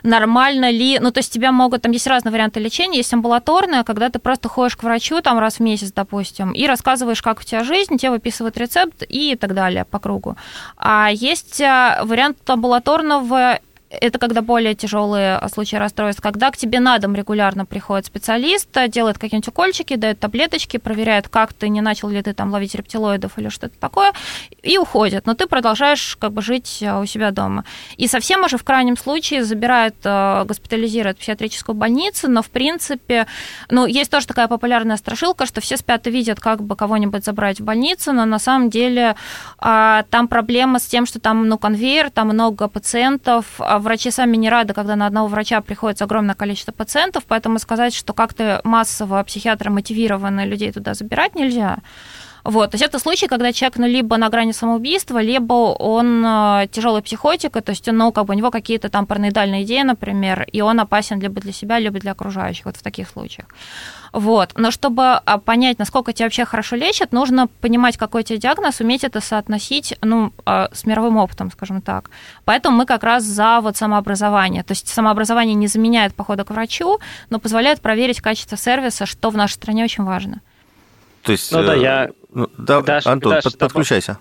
[0.02, 4.08] нормально ли, ну, то есть тебя могут, там есть разные варианты лечения, есть амбулаторное, когда
[4.08, 7.64] ты просто ходишь к врачу там раз в месяц, допустим, и рассказываешь, как у тебя
[7.64, 10.36] жизнь, тебе выписывают рецепт и так далее по кругу.
[10.76, 16.98] А есть а, вариант амбулаторного это когда более тяжелые случаи расстройств, когда к тебе на
[16.98, 22.20] дом регулярно приходит специалист, делает какие-нибудь укольчики, дает таблеточки, проверяет, как ты, не начал ли
[22.22, 24.12] ты там ловить рептилоидов или что-то такое,
[24.62, 25.26] и уходит.
[25.26, 27.64] Но ты продолжаешь как бы жить э, у себя дома.
[27.96, 33.26] И совсем уже в крайнем случае забирает, э, госпитализирует в психиатрическую больницу, но в принципе,
[33.70, 37.60] ну, есть тоже такая популярная страшилка, что все спят и видят, как бы кого-нибудь забрать
[37.60, 39.14] в больницу, но на самом деле
[39.58, 43.46] а, там проблема с тем, что там, ну, конвейер, там много пациентов,
[43.76, 47.94] а врачи сами не рады, когда на одного врача приходится огромное количество пациентов, поэтому сказать,
[47.94, 51.78] что как-то массово психиатры мотивированы людей туда забирать нельзя.
[52.44, 56.68] Вот, то есть это случай, когда человек, ну, либо на грани самоубийства, либо он э,
[56.70, 60.62] тяжелый психотик, то есть, ну, как бы у него какие-то там параноидальные идеи, например, и
[60.62, 63.48] он опасен либо для себя, либо для окружающих, вот в таких случаях.
[64.12, 64.52] Вот.
[64.56, 68.80] Но чтобы а, понять, насколько тебя вообще хорошо лечат, нужно понимать, какой у тебя диагноз,
[68.80, 72.10] уметь это соотносить ну, а, с мировым опытом, скажем так.
[72.44, 74.62] Поэтому мы как раз за вот самообразование.
[74.62, 76.98] То есть самообразование не заменяет похода к врачу,
[77.30, 80.40] но позволяет проверить качество сервиса, что в нашей стране очень важно.
[81.22, 82.10] То есть, ну, да, я...
[82.32, 84.18] Ну, да, Даша, Антон, Даша, под, подключайся.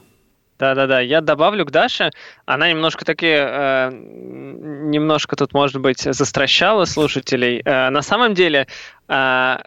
[0.57, 2.11] Да-да-да, я добавлю к Даше.
[2.45, 7.61] Она немножко такие, э, немножко тут, может быть, застращала слушателей.
[7.65, 8.67] Э, на самом деле,
[9.09, 9.57] э,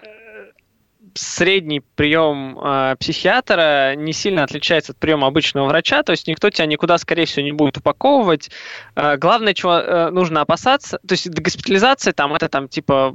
[1.15, 6.67] средний прием э, психиатра не сильно отличается от приема обычного врача, то есть никто тебя
[6.67, 8.51] никуда, скорее всего, не будет упаковывать.
[8.95, 13.15] Э, главное, чего э, нужно опасаться, то есть госпитализация там это там типа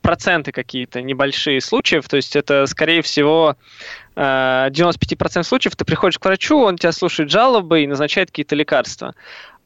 [0.00, 3.56] проценты какие-то небольшие случаев, то есть это, скорее всего,
[4.16, 9.14] 95% случаев ты приходишь к врачу, он тебя слушает жалобы и назначает какие-то лекарства.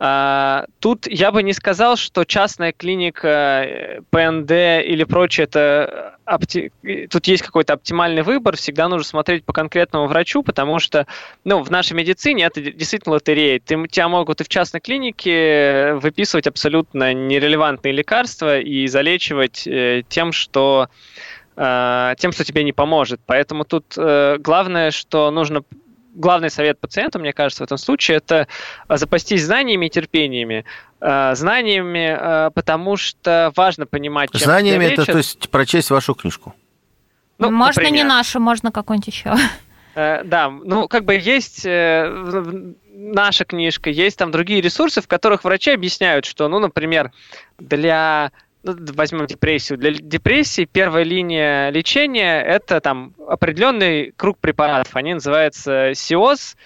[0.05, 3.29] А, тут я бы не сказал, что частная клиника
[3.65, 4.51] э, ПНД
[4.85, 6.73] или прочее, это опти...
[7.09, 11.07] тут есть какой-то оптимальный выбор, всегда нужно смотреть по конкретному врачу, потому что
[11.45, 13.61] ну, в нашей медицине это действительно лотерея.
[13.61, 20.33] Ты, тебя могут и в частной клинике выписывать абсолютно нерелевантные лекарства и залечивать э, тем,
[20.33, 20.89] что
[21.55, 23.21] э, тем, что тебе не поможет.
[23.25, 25.63] Поэтому тут главное, что нужно
[26.15, 28.47] главный совет пациенту, мне кажется, в этом случае, это
[28.89, 30.65] а, запастись знаниями и терпениями.
[31.01, 36.55] А, знаниями, а, потому что важно понимать, чем Знаниями это, то есть, прочесть вашу книжку.
[37.39, 38.05] Ну, можно например.
[38.05, 39.35] не нашу, можно какую-нибудь еще.
[39.95, 45.45] Э, да, ну, как бы есть э, наша книжка, есть там другие ресурсы, в которых
[45.45, 47.13] врачи объясняют, что, ну, например,
[47.59, 49.79] для ну, возьмем депрессию.
[49.79, 54.95] Для депрессии первая линия лечения– это там определенный круг препаратов.
[54.97, 56.57] Они называются СИОС,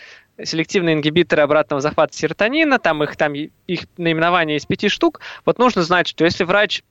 [0.43, 5.21] селективные ингибиторы обратного захвата серотонина, там их, там их наименование из пяти штук.
[5.45, 6.83] Вот нужно знать, что если врач,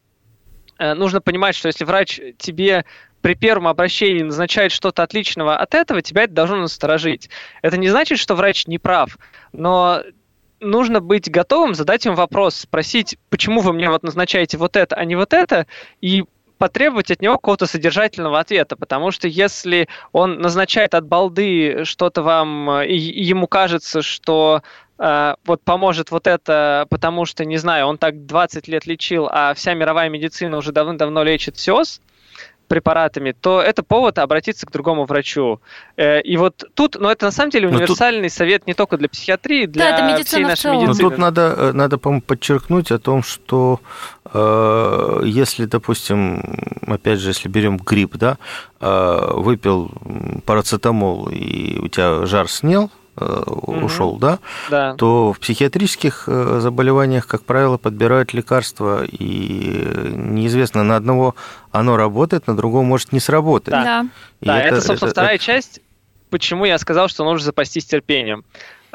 [0.80, 2.86] э, нужно понимать, что если врач тебе
[3.22, 7.30] при первом обращении назначает что-то отличного от этого, тебя это должно насторожить.
[7.62, 9.18] Это не значит, что врач не прав,
[9.52, 10.02] но
[10.66, 15.06] нужно быть готовым задать им вопрос, спросить, почему вы мне вот назначаете вот это, а
[15.06, 15.68] не вот это,
[16.02, 16.26] и
[16.58, 22.82] потребовать от него какого-то содержательного ответа, потому что если он назначает от балды что-то вам,
[22.82, 24.62] и, и ему кажется, что
[24.98, 29.54] э, вот поможет вот это, потому что, не знаю, он так 20 лет лечил, а
[29.54, 32.02] вся мировая медицина уже давно-давно лечит СИОС,
[32.68, 35.60] препаратами, то это повод обратиться к другому врачу.
[35.98, 38.38] Э, и вот тут, ну это на самом деле универсальный тут...
[38.38, 41.04] совет не только для психиатрии, для да, это всей нашей медицины.
[41.04, 43.80] Но тут надо, э, надо по-моему, подчеркнуть о том, что
[44.34, 46.42] э, если, допустим,
[46.88, 48.38] опять же, если берем грипп, да,
[48.80, 49.92] э, выпил
[50.46, 53.86] парацетамол и у тебя жар снял, угу.
[53.86, 60.96] ушел, да, да, то в психиатрических э, заболеваниях, как правило, подбирают лекарства, и неизвестно, на
[60.96, 61.36] одного
[61.72, 63.72] оно работает, на другого может не сработать.
[63.74, 64.06] Да,
[64.42, 65.44] да это, это, собственно, это, вторая это...
[65.44, 65.82] часть,
[66.30, 68.44] почему я сказал, что нужно запастись терпением.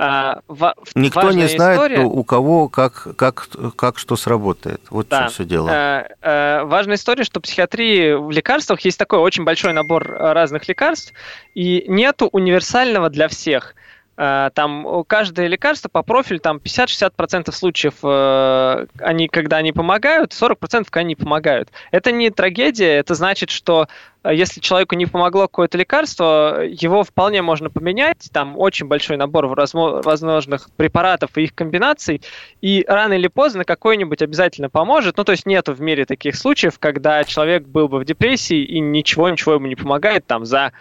[0.03, 2.01] А, в, Никто не знает, история...
[2.01, 4.81] у кого как, как, как что сработает.
[4.89, 5.25] Вот да.
[5.25, 5.69] что все дело.
[5.71, 10.69] А, а, важная история, что в психиатрии в лекарствах есть такой очень большой набор разных
[10.69, 11.13] лекарств,
[11.55, 13.75] и нету универсального для всех.
[14.23, 20.85] Э, там каждое лекарство по профилю, там 50-60% случаев, э, они, когда они помогают, 40%
[20.91, 21.71] когда они помогают.
[21.91, 23.89] Это не трагедия, это значит, что
[24.23, 29.47] э, если человеку не помогло какое-то лекарство, его вполне можно поменять, там очень большой набор
[29.47, 32.21] возможных препаратов и их комбинаций,
[32.61, 35.17] и рано или поздно какой-нибудь обязательно поможет.
[35.17, 38.81] Ну, то есть нету в мире таких случаев, когда человек был бы в депрессии и
[38.81, 40.73] ничего, ничего ему не помогает там за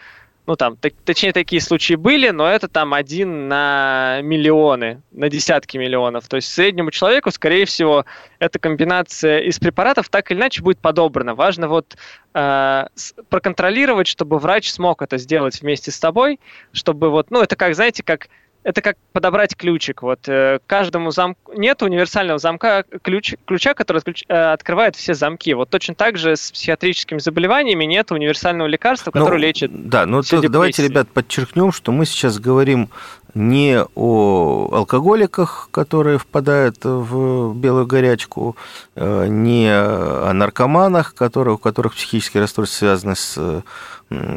[0.49, 5.77] ну там, так, точнее, такие случаи были, но это там один на миллионы, на десятки
[5.77, 6.27] миллионов.
[6.27, 8.03] То есть среднему человеку, скорее всего,
[8.39, 11.35] эта комбинация из препаратов так или иначе будет подобрана.
[11.35, 11.95] Важно вот
[12.33, 12.85] э,
[13.29, 16.39] проконтролировать, чтобы врач смог это сделать вместе с тобой,
[16.71, 18.27] чтобы вот, ну, это как, знаете, как
[18.63, 20.01] это как подобрать ключик.
[20.01, 25.53] Вот э, каждому замку нет универсального замка ключ, ключа, который ключ, э, открывает все замки.
[25.53, 29.89] Вот точно так же с психиатрическими заболеваниями нет универсального лекарства, которое ну, лечит.
[29.89, 32.89] Да, ну то, давайте, ребят, подчеркнем, что мы сейчас говорим
[33.33, 38.57] не о алкоголиках, которые впадают в белую горячку,
[38.95, 43.63] э, не о наркоманах, которые, у которых психические расстройства связаны с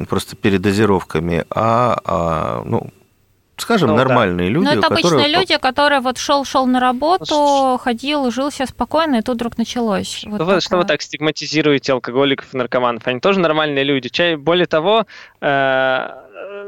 [0.08, 2.90] просто передозировками, а, а ну,
[3.62, 4.52] скажем, ну, нормальные да.
[4.52, 4.64] люди.
[4.64, 5.06] Ну, это которые...
[5.06, 9.36] обычные люди, которые вот шел, шел на работу, ну, ходил, жил себе спокойно, и тут
[9.36, 10.24] вдруг началось.
[10.26, 13.06] Вот вы, что вы так стигматизируете алкоголиков и наркоманов?
[13.06, 14.08] Они тоже нормальные люди.
[14.08, 15.06] Чай, более того,
[15.40, 16.08] э,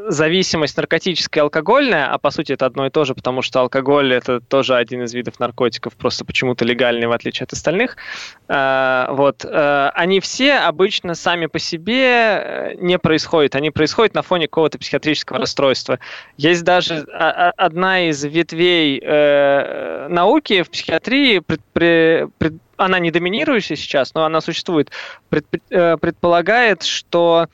[0.09, 4.13] зависимость наркотическая и алкогольная, а по сути это одно и то же, потому что алкоголь
[4.13, 7.97] это тоже один из видов наркотиков, просто почему-то легальный в отличие от остальных.
[8.49, 14.23] Э, вот, э, они все обычно сами по себе э, не происходят, они происходят на
[14.23, 15.99] фоне какого-то психиатрического расстройства.
[16.37, 21.43] Есть даже а, а, одна из ветвей э, науки в психиатрии,
[22.77, 24.91] она не доминирующая сейчас, но она существует,
[25.29, 27.49] пред, предполагает, что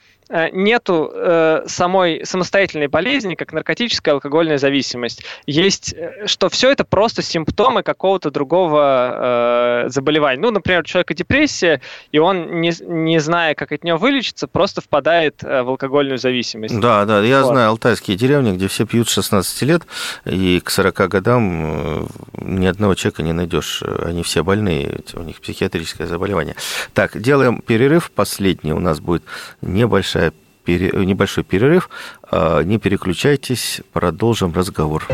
[0.53, 5.24] нету э, самой самостоятельной болезни, как наркотическая алкогольная зависимость.
[5.47, 10.41] Есть, э, что все это просто симптомы какого-то другого э, заболевания.
[10.41, 11.81] Ну, например, у человека депрессия,
[12.12, 16.78] и он, не, не зная, как от нее вылечиться, просто впадает э, в алкогольную зависимость.
[16.78, 17.51] Да, да, я вот.
[17.51, 19.83] знаю алтайские деревни, где все пьют 16 лет,
[20.24, 23.83] и к 40 годам ни одного человека не найдешь.
[24.05, 26.55] Они все больные, у них психиатрическое заболевание.
[26.95, 28.11] Так, делаем перерыв.
[28.11, 29.22] Последний у нас будет
[29.61, 30.20] небольшая
[30.66, 31.91] небольшой перерыв.
[32.31, 35.07] А, не переключайтесь, продолжим разговор.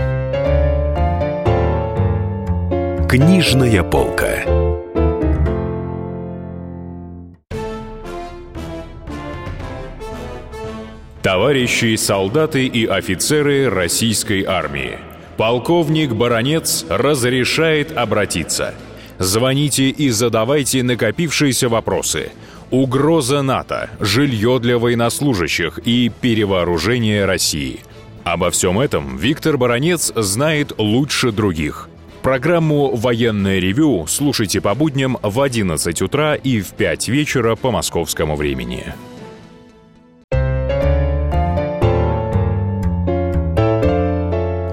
[3.09, 4.45] Книжная полка.
[11.23, 14.99] Товарищи солдаты и офицеры российской армии.
[15.37, 18.75] Полковник Баронец разрешает обратиться.
[19.19, 22.31] Звоните и задавайте накопившиеся вопросы–
[22.77, 27.81] Угроза НАТО, жилье для военнослужащих и перевооружение России.
[28.23, 31.89] Обо всем этом Виктор Баранец знает лучше других.
[32.21, 38.37] Программу «Военное ревю» слушайте по будням в 11 утра и в 5 вечера по московскому
[38.37, 38.93] времени.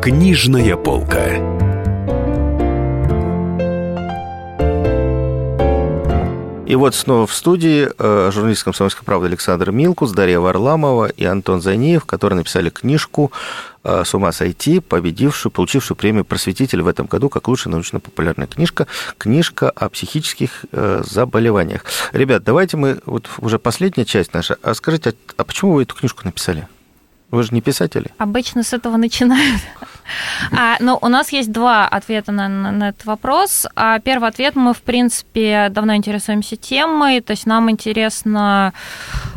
[0.01, 1.72] Книжная полка.
[6.65, 11.61] И вот снова в студии э, журналист «Комсомольской правды» Александр Милкус, Дарья Варламова и Антон
[11.61, 13.33] Заниев, которые написали книжку
[13.83, 18.87] э, «С ума сойти», победившую, получившую премию «Просветитель» в этом году как лучшая научно-популярная книжка,
[19.17, 21.83] книжка о психических э, заболеваниях.
[22.13, 25.95] Ребят, давайте мы, вот уже последняя часть наша, а скажите, а, а почему вы эту
[25.95, 26.69] книжку написали?
[27.33, 28.11] Вы же не писатели.
[28.19, 29.59] Обычно с этого начинают.
[30.51, 33.65] А, ну, у нас есть два ответа на, на, на этот вопрос.
[33.75, 38.73] А первый ответ мы, в принципе, давно интересуемся темой, то есть нам интересно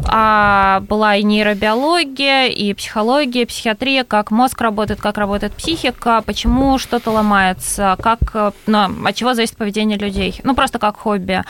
[0.08, 6.78] а, была и нейробиология, и психология, и психиатрия, как мозг работает, как работает психика, почему
[6.78, 10.40] что-то ломается, как, ну, от чего зависит поведение людей.
[10.42, 11.42] Ну, просто как хобби.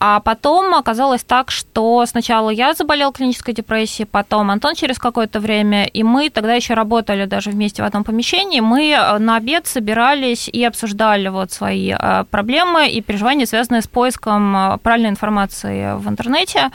[0.00, 5.88] А потом оказалось так, что сначала я заболел клинической депрессией, потом Антон через какое-то время,
[5.94, 10.48] и мы тогда еще работали даже вместе в одном помещении, мы э, на обед собирались
[10.48, 16.08] и обсуждали вот свои э, проблемы и переживания, связанные с поиском э, правильной информации в
[16.08, 16.70] интернете.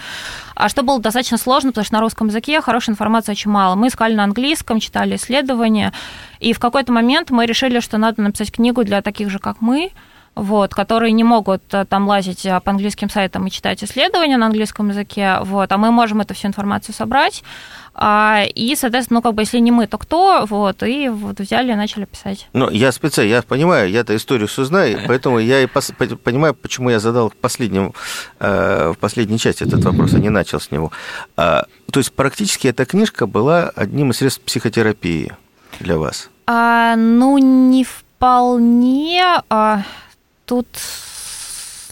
[0.56, 3.76] А что было достаточно сложно, потому что на русском языке хорошей информации очень мало.
[3.76, 5.92] Мы искали на английском, читали исследования,
[6.40, 9.92] и в какой-то момент мы решили, что надо написать книгу для таких же, как мы,
[10.36, 15.38] вот, которые не могут там лазить по английским сайтам и читать исследования на английском языке,
[15.42, 17.44] вот, а мы можем эту всю информацию собрать,
[18.02, 20.46] а, и, соответственно, ну, как бы, если не мы, то кто?
[20.50, 22.48] Вот, и вот взяли и начали писать.
[22.54, 25.92] Ну, я специально, я понимаю, я эту историю все знаю, поэтому я и пос,
[26.24, 27.94] понимаю, почему я задал в, последнем,
[28.40, 30.94] э, в последней части этот вопрос, а не начал с него.
[31.36, 35.34] А, то есть, практически эта книжка была одним из средств психотерапии
[35.82, 36.30] для вас?
[36.48, 39.42] А, ну, не вполне.
[39.50, 39.84] А,
[40.50, 40.68] тут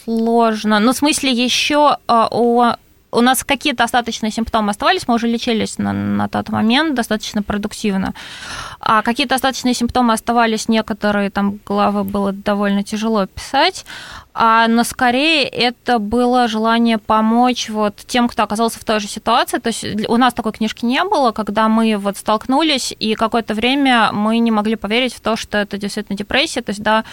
[0.03, 0.79] сложно.
[0.79, 2.75] Ну, в смысле, еще а, о
[3.11, 8.13] у нас какие-то остаточные симптомы оставались, мы уже лечились на, на тот момент достаточно продуктивно.
[8.79, 13.85] А какие-то остаточные симптомы оставались, некоторые там главы было довольно тяжело писать.
[14.33, 19.57] А, но скорее это было желание помочь вот тем, кто оказался в той же ситуации.
[19.57, 24.11] То есть у нас такой книжки не было, когда мы вот столкнулись, и какое-то время
[24.11, 26.61] мы не могли поверить в то, что это действительно депрессия.
[26.61, 27.03] То есть, да,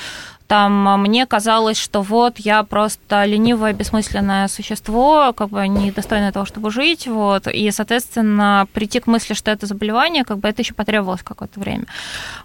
[0.47, 6.45] там а, мне казалось, что вот я просто ленивое, бессмысленное существо, как бы недостойное того,
[6.45, 10.75] чтобы жить, вот, и, соответственно, прийти к мысли, что это заболевание, как бы это еще
[10.75, 11.87] потребовалось какое-то время.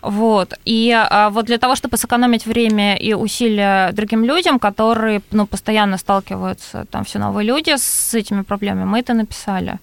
[0.02, 0.54] Вот.
[0.64, 5.97] И а, вот для того, чтобы сэкономить время и усилия другим людям, которые, ну, постоянно
[5.97, 9.80] сталкиваются, там, все новые люди с этими проблемами, мы это написали.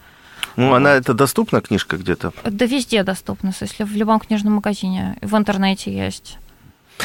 [0.57, 2.33] Ну, она это доступна, книжка где-то?
[2.45, 6.39] Да везде доступна, если в любом книжном магазине, в интернете есть.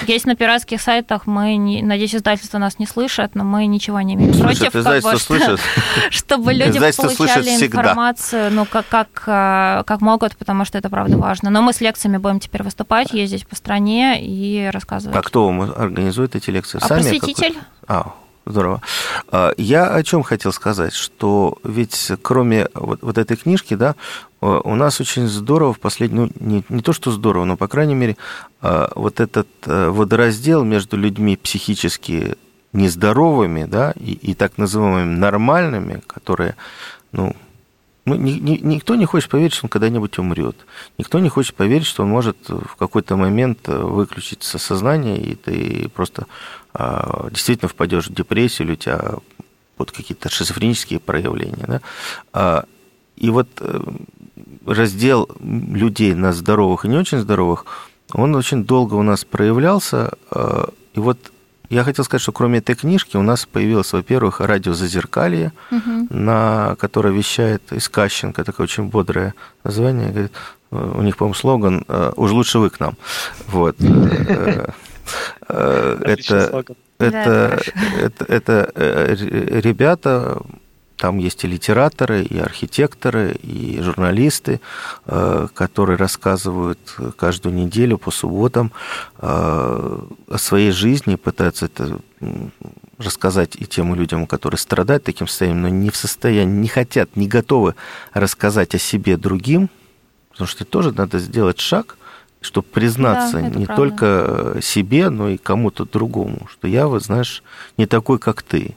[0.08, 4.16] Есть на пиратских сайтах, мы, не, надеюсь, издательство нас не слышат, но мы ничего не
[4.16, 5.58] имеем Слышат, против, как бы, что,
[6.10, 11.50] чтобы люди получали информацию, ну, как, как, э, как могут, потому что это, правда, важно.
[11.50, 15.16] Но мы с лекциями будем теперь выступать, ездить по стране и рассказывать.
[15.16, 16.80] А кто вам организует эти лекции?
[16.82, 17.58] А Сами просветитель.
[17.88, 18.14] А,
[18.46, 18.82] Здорово.
[19.30, 23.96] А, Я о чем хотел сказать, что ведь кроме вот, вот этой книжки, да,
[24.42, 27.94] у нас очень здорово в последнем, ну, не, не то что здорово, но, по крайней
[27.94, 28.18] мере,
[28.62, 32.36] а, вот этот э, водораздел между людьми психически
[32.74, 36.56] нездоровыми, да, и, и так называемыми нормальными, которые,
[37.12, 37.36] ну,
[38.06, 40.56] ну, ни, ни- никто не хочет поверить, что он когда-нибудь умрет.
[40.98, 45.36] Никто не хочет поверить, что он может в какой-то момент э, выключить со сознания, и
[45.36, 46.26] ты просто
[46.74, 49.14] а, действительно впадешь в депрессию, или у тебя
[49.78, 51.66] вот какие-то шизофренические проявления.
[51.68, 51.82] Да?
[52.34, 52.66] А,
[53.18, 53.82] и вот э,
[54.66, 57.66] раздел людей на здоровых и не очень здоровых,
[58.14, 60.14] он очень долго у нас проявлялся.
[60.32, 61.31] а, И вот
[61.72, 65.54] я хотел сказать, что кроме этой книжки у нас появилось, во-первых, радио «Зазеркалье»,
[66.10, 70.10] на которое вещает из Кащенко, такое очень бодрое название.
[70.12, 70.32] Говорит,
[70.72, 72.98] э, у них, по-моему, слоган э, «Уж лучше вы к нам».
[73.48, 73.78] Вот.
[73.80, 74.68] Э,
[76.04, 76.64] Это,
[77.00, 77.60] это
[78.20, 78.72] это, это,
[79.60, 80.42] ребята,
[81.02, 84.62] там есть и литераторы, и архитекторы, и журналисты,
[85.08, 86.78] э, которые рассказывают
[87.18, 88.72] каждую неделю по субботам
[89.18, 92.00] э, о своей жизни, пытаются это
[93.00, 97.28] рассказать и тем людям, которые страдают таким состоянием, но не в состоянии, не хотят, не
[97.28, 97.74] готовы
[98.14, 99.72] рассказать о себе другим,
[100.30, 101.98] потому что тоже надо сделать шаг,
[102.42, 103.76] чтобы признаться Да, не правда.
[103.76, 107.42] только себе, но и кому-то другому, что я, вот знаешь,
[107.78, 108.76] не такой, как ты.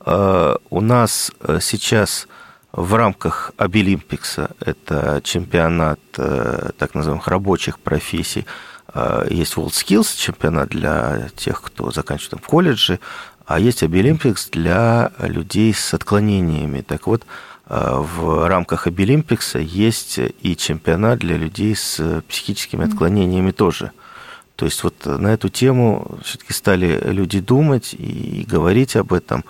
[0.00, 2.28] Э, У нас э, сейчас
[2.72, 8.46] в рамках Обилимпикса, это чемпионат э, так называемых рабочих профессий,
[9.28, 13.00] есть WorldSkills, чемпионат для тех, кто заканчивает там колледжи,
[13.44, 16.80] а есть Обилимпикс для людей с отклонениями.
[16.80, 17.26] Так вот,
[17.68, 23.92] в рамках Обилимпикса есть и чемпионат для людей с психическими отклонениями тоже.
[24.58, 29.44] То есть вот на эту тему все-таки стали люди думать и говорить об этом.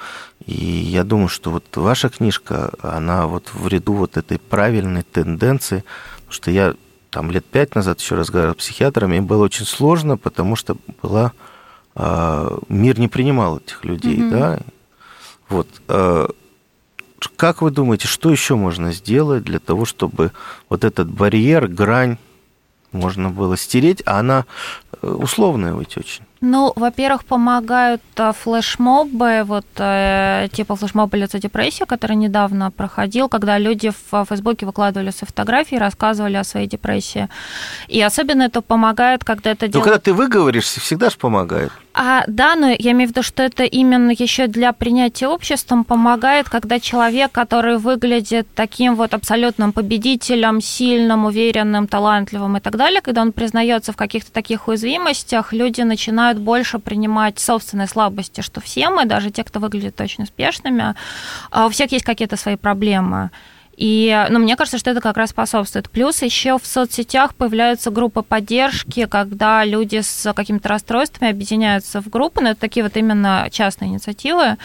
[0.44, 5.82] И я думаю, что вот ваша книжка, она вот в ряду вот этой правильной тенденции,
[6.18, 6.74] потому что я
[7.08, 11.32] там лет пять назад еще разговаривал с психиатрами, им было очень сложно, потому что была
[11.94, 14.30] а, мир не принимал этих людей, Мгм.
[14.30, 14.60] да.
[15.48, 15.68] Вот.
[15.88, 16.28] а,
[17.36, 20.32] Как вы думаете, что еще можно сделать для того, чтобы
[20.68, 22.18] вот этот барьер, грань
[22.92, 24.44] можно было стереть, а она
[25.02, 26.24] э, условная ведь очень.
[26.40, 33.58] Ну, во-первых, помогают а, флешмобы, вот э, типа флешмоба лица депрессии, который недавно проходил, когда
[33.58, 37.28] люди в а, Фейсбуке выкладывали свои фотографии, рассказывали о своей депрессии.
[37.88, 39.84] И особенно это помогает, когда это делают...
[39.84, 41.72] когда ты выговоришься, всегда же помогает.
[42.00, 46.48] А, да, но я имею в виду, что это именно еще для принятия обществом помогает,
[46.48, 53.22] когда человек, который выглядит таким вот абсолютным победителем, сильным, уверенным, талантливым и так далее, когда
[53.22, 59.04] он признается в каких-то таких уязвимостях, люди начинают больше принимать собственные слабости, что все мы,
[59.04, 60.94] даже те, кто выглядит очень успешными,
[61.50, 63.30] а у всех есть какие-то свои проблемы.
[63.78, 65.88] И, ну, мне кажется, что это как раз способствует.
[65.88, 72.42] Плюс еще в соцсетях появляются группы поддержки, когда люди с какими-то расстройствами объединяются в группы,
[72.42, 74.56] но это такие вот именно частные инициативы.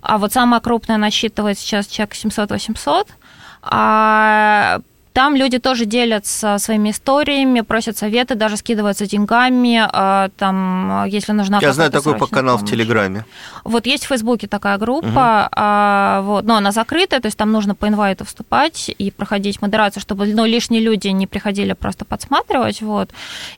[0.00, 3.08] А вот самая крупная насчитывает сейчас человек 700-800.
[3.64, 4.80] А
[5.14, 11.60] там люди тоже делятся своими историями, просят советы, даже скидываются деньгами, а, там, если нужна
[11.62, 12.72] Я знаю такой по канал в помощь.
[12.72, 13.24] Телеграме.
[13.62, 17.76] Вот есть в Фейсбуке такая группа, а, вот, но она закрытая, то есть там нужно
[17.76, 23.10] по инвайту вступать и проходить модерацию, чтобы ну, лишние люди не приходили просто подсматривать, вот.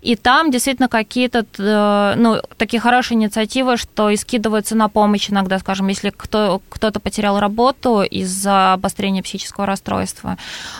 [0.03, 5.59] И там действительно какие-то, э, ну, такие хорошие инициативы, что и скидываются на помощь иногда,
[5.59, 10.37] скажем, если кто, кто-то потерял работу из-за обострения психического расстройства,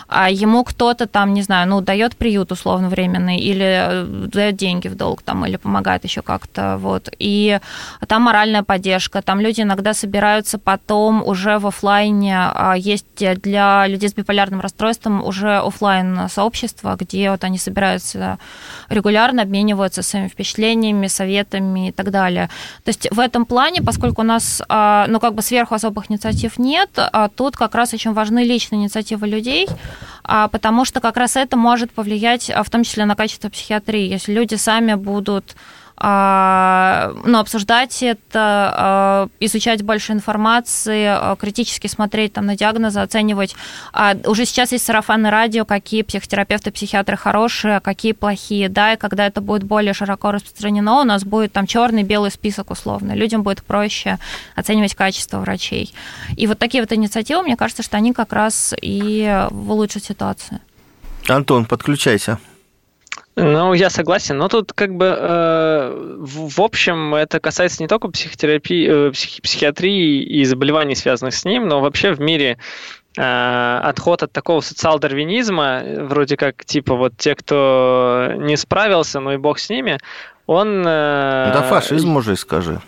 [0.07, 4.89] а ему кто-то там, не знаю, ну, дает приют условно временный или э, дает деньги
[4.89, 7.09] в долг там, или помогает еще как-то, вот.
[7.19, 7.59] И
[8.07, 13.05] там моральная поддержка, там люди иногда собираются потом уже в офлайне, а есть
[13.41, 18.37] для людей с биполярным расстройством уже офлайн сообщество, где вот они собираются
[18.89, 22.49] регулярно, обмениваются своими впечатлениями, советами и так далее.
[22.83, 26.59] То есть в этом плане, поскольку у нас, а, ну, как бы сверху особых инициатив
[26.59, 29.67] нет, а тут как раз очень важны личные инициативы людей,
[30.27, 34.09] потому что как раз это может повлиять а, в том числе на качество психиатрии.
[34.09, 42.33] Если люди сами будут а, ну, обсуждать это, а, изучать больше информации, а, критически смотреть
[42.33, 43.55] там, на диагнозы, оценивать.
[43.93, 48.97] А Уже сейчас есть сарафанное радио, какие психотерапевты, психиатры хорошие, а какие плохие, да, и
[48.97, 53.13] когда это будет более широко распространено, у нас будет там черный, белый список условно.
[53.13, 54.19] Людям будет проще
[54.55, 55.93] оценивать качество врачей.
[56.35, 60.59] И вот такие вот инициативы, мне кажется, что они как раз и улучшат ситуацию.
[61.27, 62.37] Антон, подключайся.
[63.39, 69.09] Ну, я согласен, но тут как бы э, в, общем это касается не только психотерапии,
[69.09, 72.57] э, психи, психиатрии и заболеваний, связанных с ним, но вообще в мире
[73.15, 79.37] э, отход от такого социал-дарвинизма, вроде как типа вот те, кто не справился, ну и
[79.37, 79.99] бог с ними,
[80.47, 80.79] он...
[80.87, 82.81] Э, да фашизм уже скажи.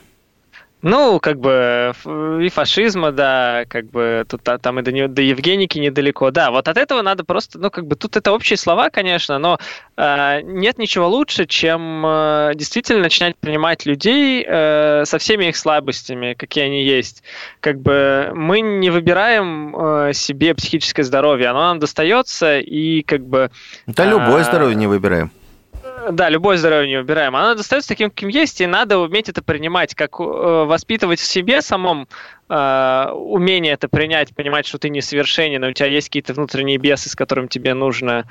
[0.82, 1.94] Ну, как бы
[2.42, 6.32] и фашизма, да, как бы тут а, там и до, до Евгеники недалеко.
[6.32, 9.60] Да, вот от этого надо просто, ну, как бы тут это общие слова, конечно, но
[9.98, 16.34] э, нет ничего лучше, чем э, действительно начинать принимать людей э, со всеми их слабостями,
[16.34, 17.24] какие они есть.
[17.60, 23.52] Как бы мы не выбираем э, себе психическое здоровье, оно нам достается, и как бы...
[23.86, 25.32] Да, любое здоровье не выбираем
[26.12, 27.36] да, любое здоровье не выбираем.
[27.36, 31.62] Оно достается таким, каким есть, и надо уметь это принимать, как э, воспитывать в себе
[31.62, 32.08] самом
[32.50, 37.16] э, умение это принять, понимать, что ты несовершенен, у тебя есть какие-то внутренние бесы, с
[37.16, 38.26] которыми тебе нужно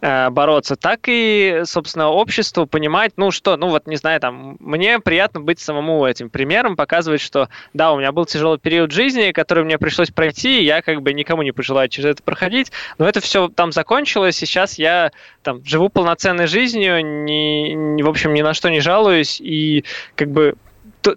[0.00, 5.00] э, бороться, так и, собственно, обществу понимать, ну что, ну вот, не знаю, там, мне
[5.00, 9.64] приятно быть самому этим примером, показывать, что, да, у меня был тяжелый период жизни, который
[9.64, 13.20] мне пришлось пройти, и я как бы никому не пожелаю через это проходить, но это
[13.20, 15.10] все там закончилось, и сейчас я
[15.42, 20.56] там живу полноценной жизнью, ни, в общем, ни на что не жалуюсь, и как бы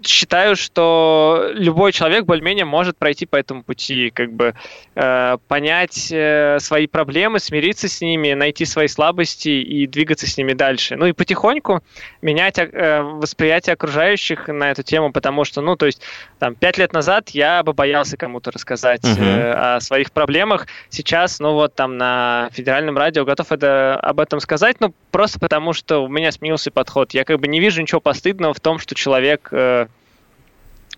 [0.03, 4.53] считаю, что любой человек более-менее может пройти по этому пути, как бы
[4.95, 10.53] э, понять э, свои проблемы, смириться с ними, найти свои слабости и двигаться с ними
[10.53, 10.95] дальше.
[10.95, 11.81] Ну и потихоньку
[12.21, 16.01] менять э, восприятие окружающих на эту тему, потому что, ну, то есть,
[16.39, 19.23] там, пять лет назад я бы боялся кому-то рассказать uh-huh.
[19.23, 20.67] э, о своих проблемах.
[20.89, 25.73] Сейчас, ну, вот там на федеральном радио готов это, об этом сказать, ну, просто потому
[25.73, 27.13] что у меня сменился подход.
[27.13, 29.78] Я как бы не вижу ничего постыдного в том, что человек э,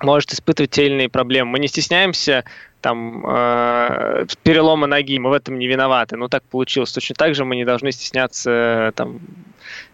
[0.04, 1.52] может испытывать те или иные проблемы.
[1.52, 2.44] Мы не стесняемся
[2.82, 6.18] там э, перелома ноги, мы в этом не виноваты.
[6.18, 6.92] Ну так получилось.
[6.92, 9.20] Точно так же мы не должны стесняться там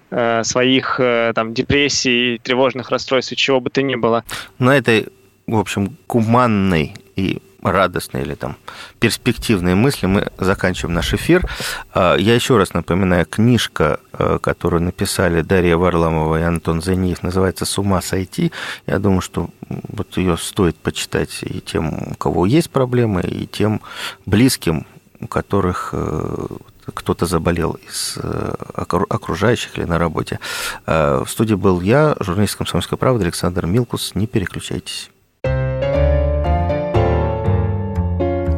[0.09, 4.23] э, своих э, там депрессий, тревожных расстройств, чего бы то ни было.
[4.57, 5.07] На этой,
[5.45, 8.57] в общем, гуманной и радостные или там
[8.99, 11.45] перспективные мысли, мы заканчиваем наш эфир.
[11.93, 17.65] А, я еще раз напоминаю, книжка, а, которую написали Дарья Варламова и Антон Заниев, называется
[17.65, 18.51] «С ума сойти».
[18.85, 23.81] Я думаю, что вот ее стоит почитать и тем, у кого есть проблемы, и тем
[24.25, 24.85] близким,
[25.19, 26.47] у которых э,
[26.93, 30.39] кто-то заболел из э, окружающих или на работе.
[30.85, 34.11] А, в студии был я, журналист «Комсомольской правды» Александр Милкус.
[34.15, 35.09] Не переключайтесь.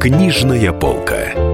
[0.00, 1.49] Книжная полка.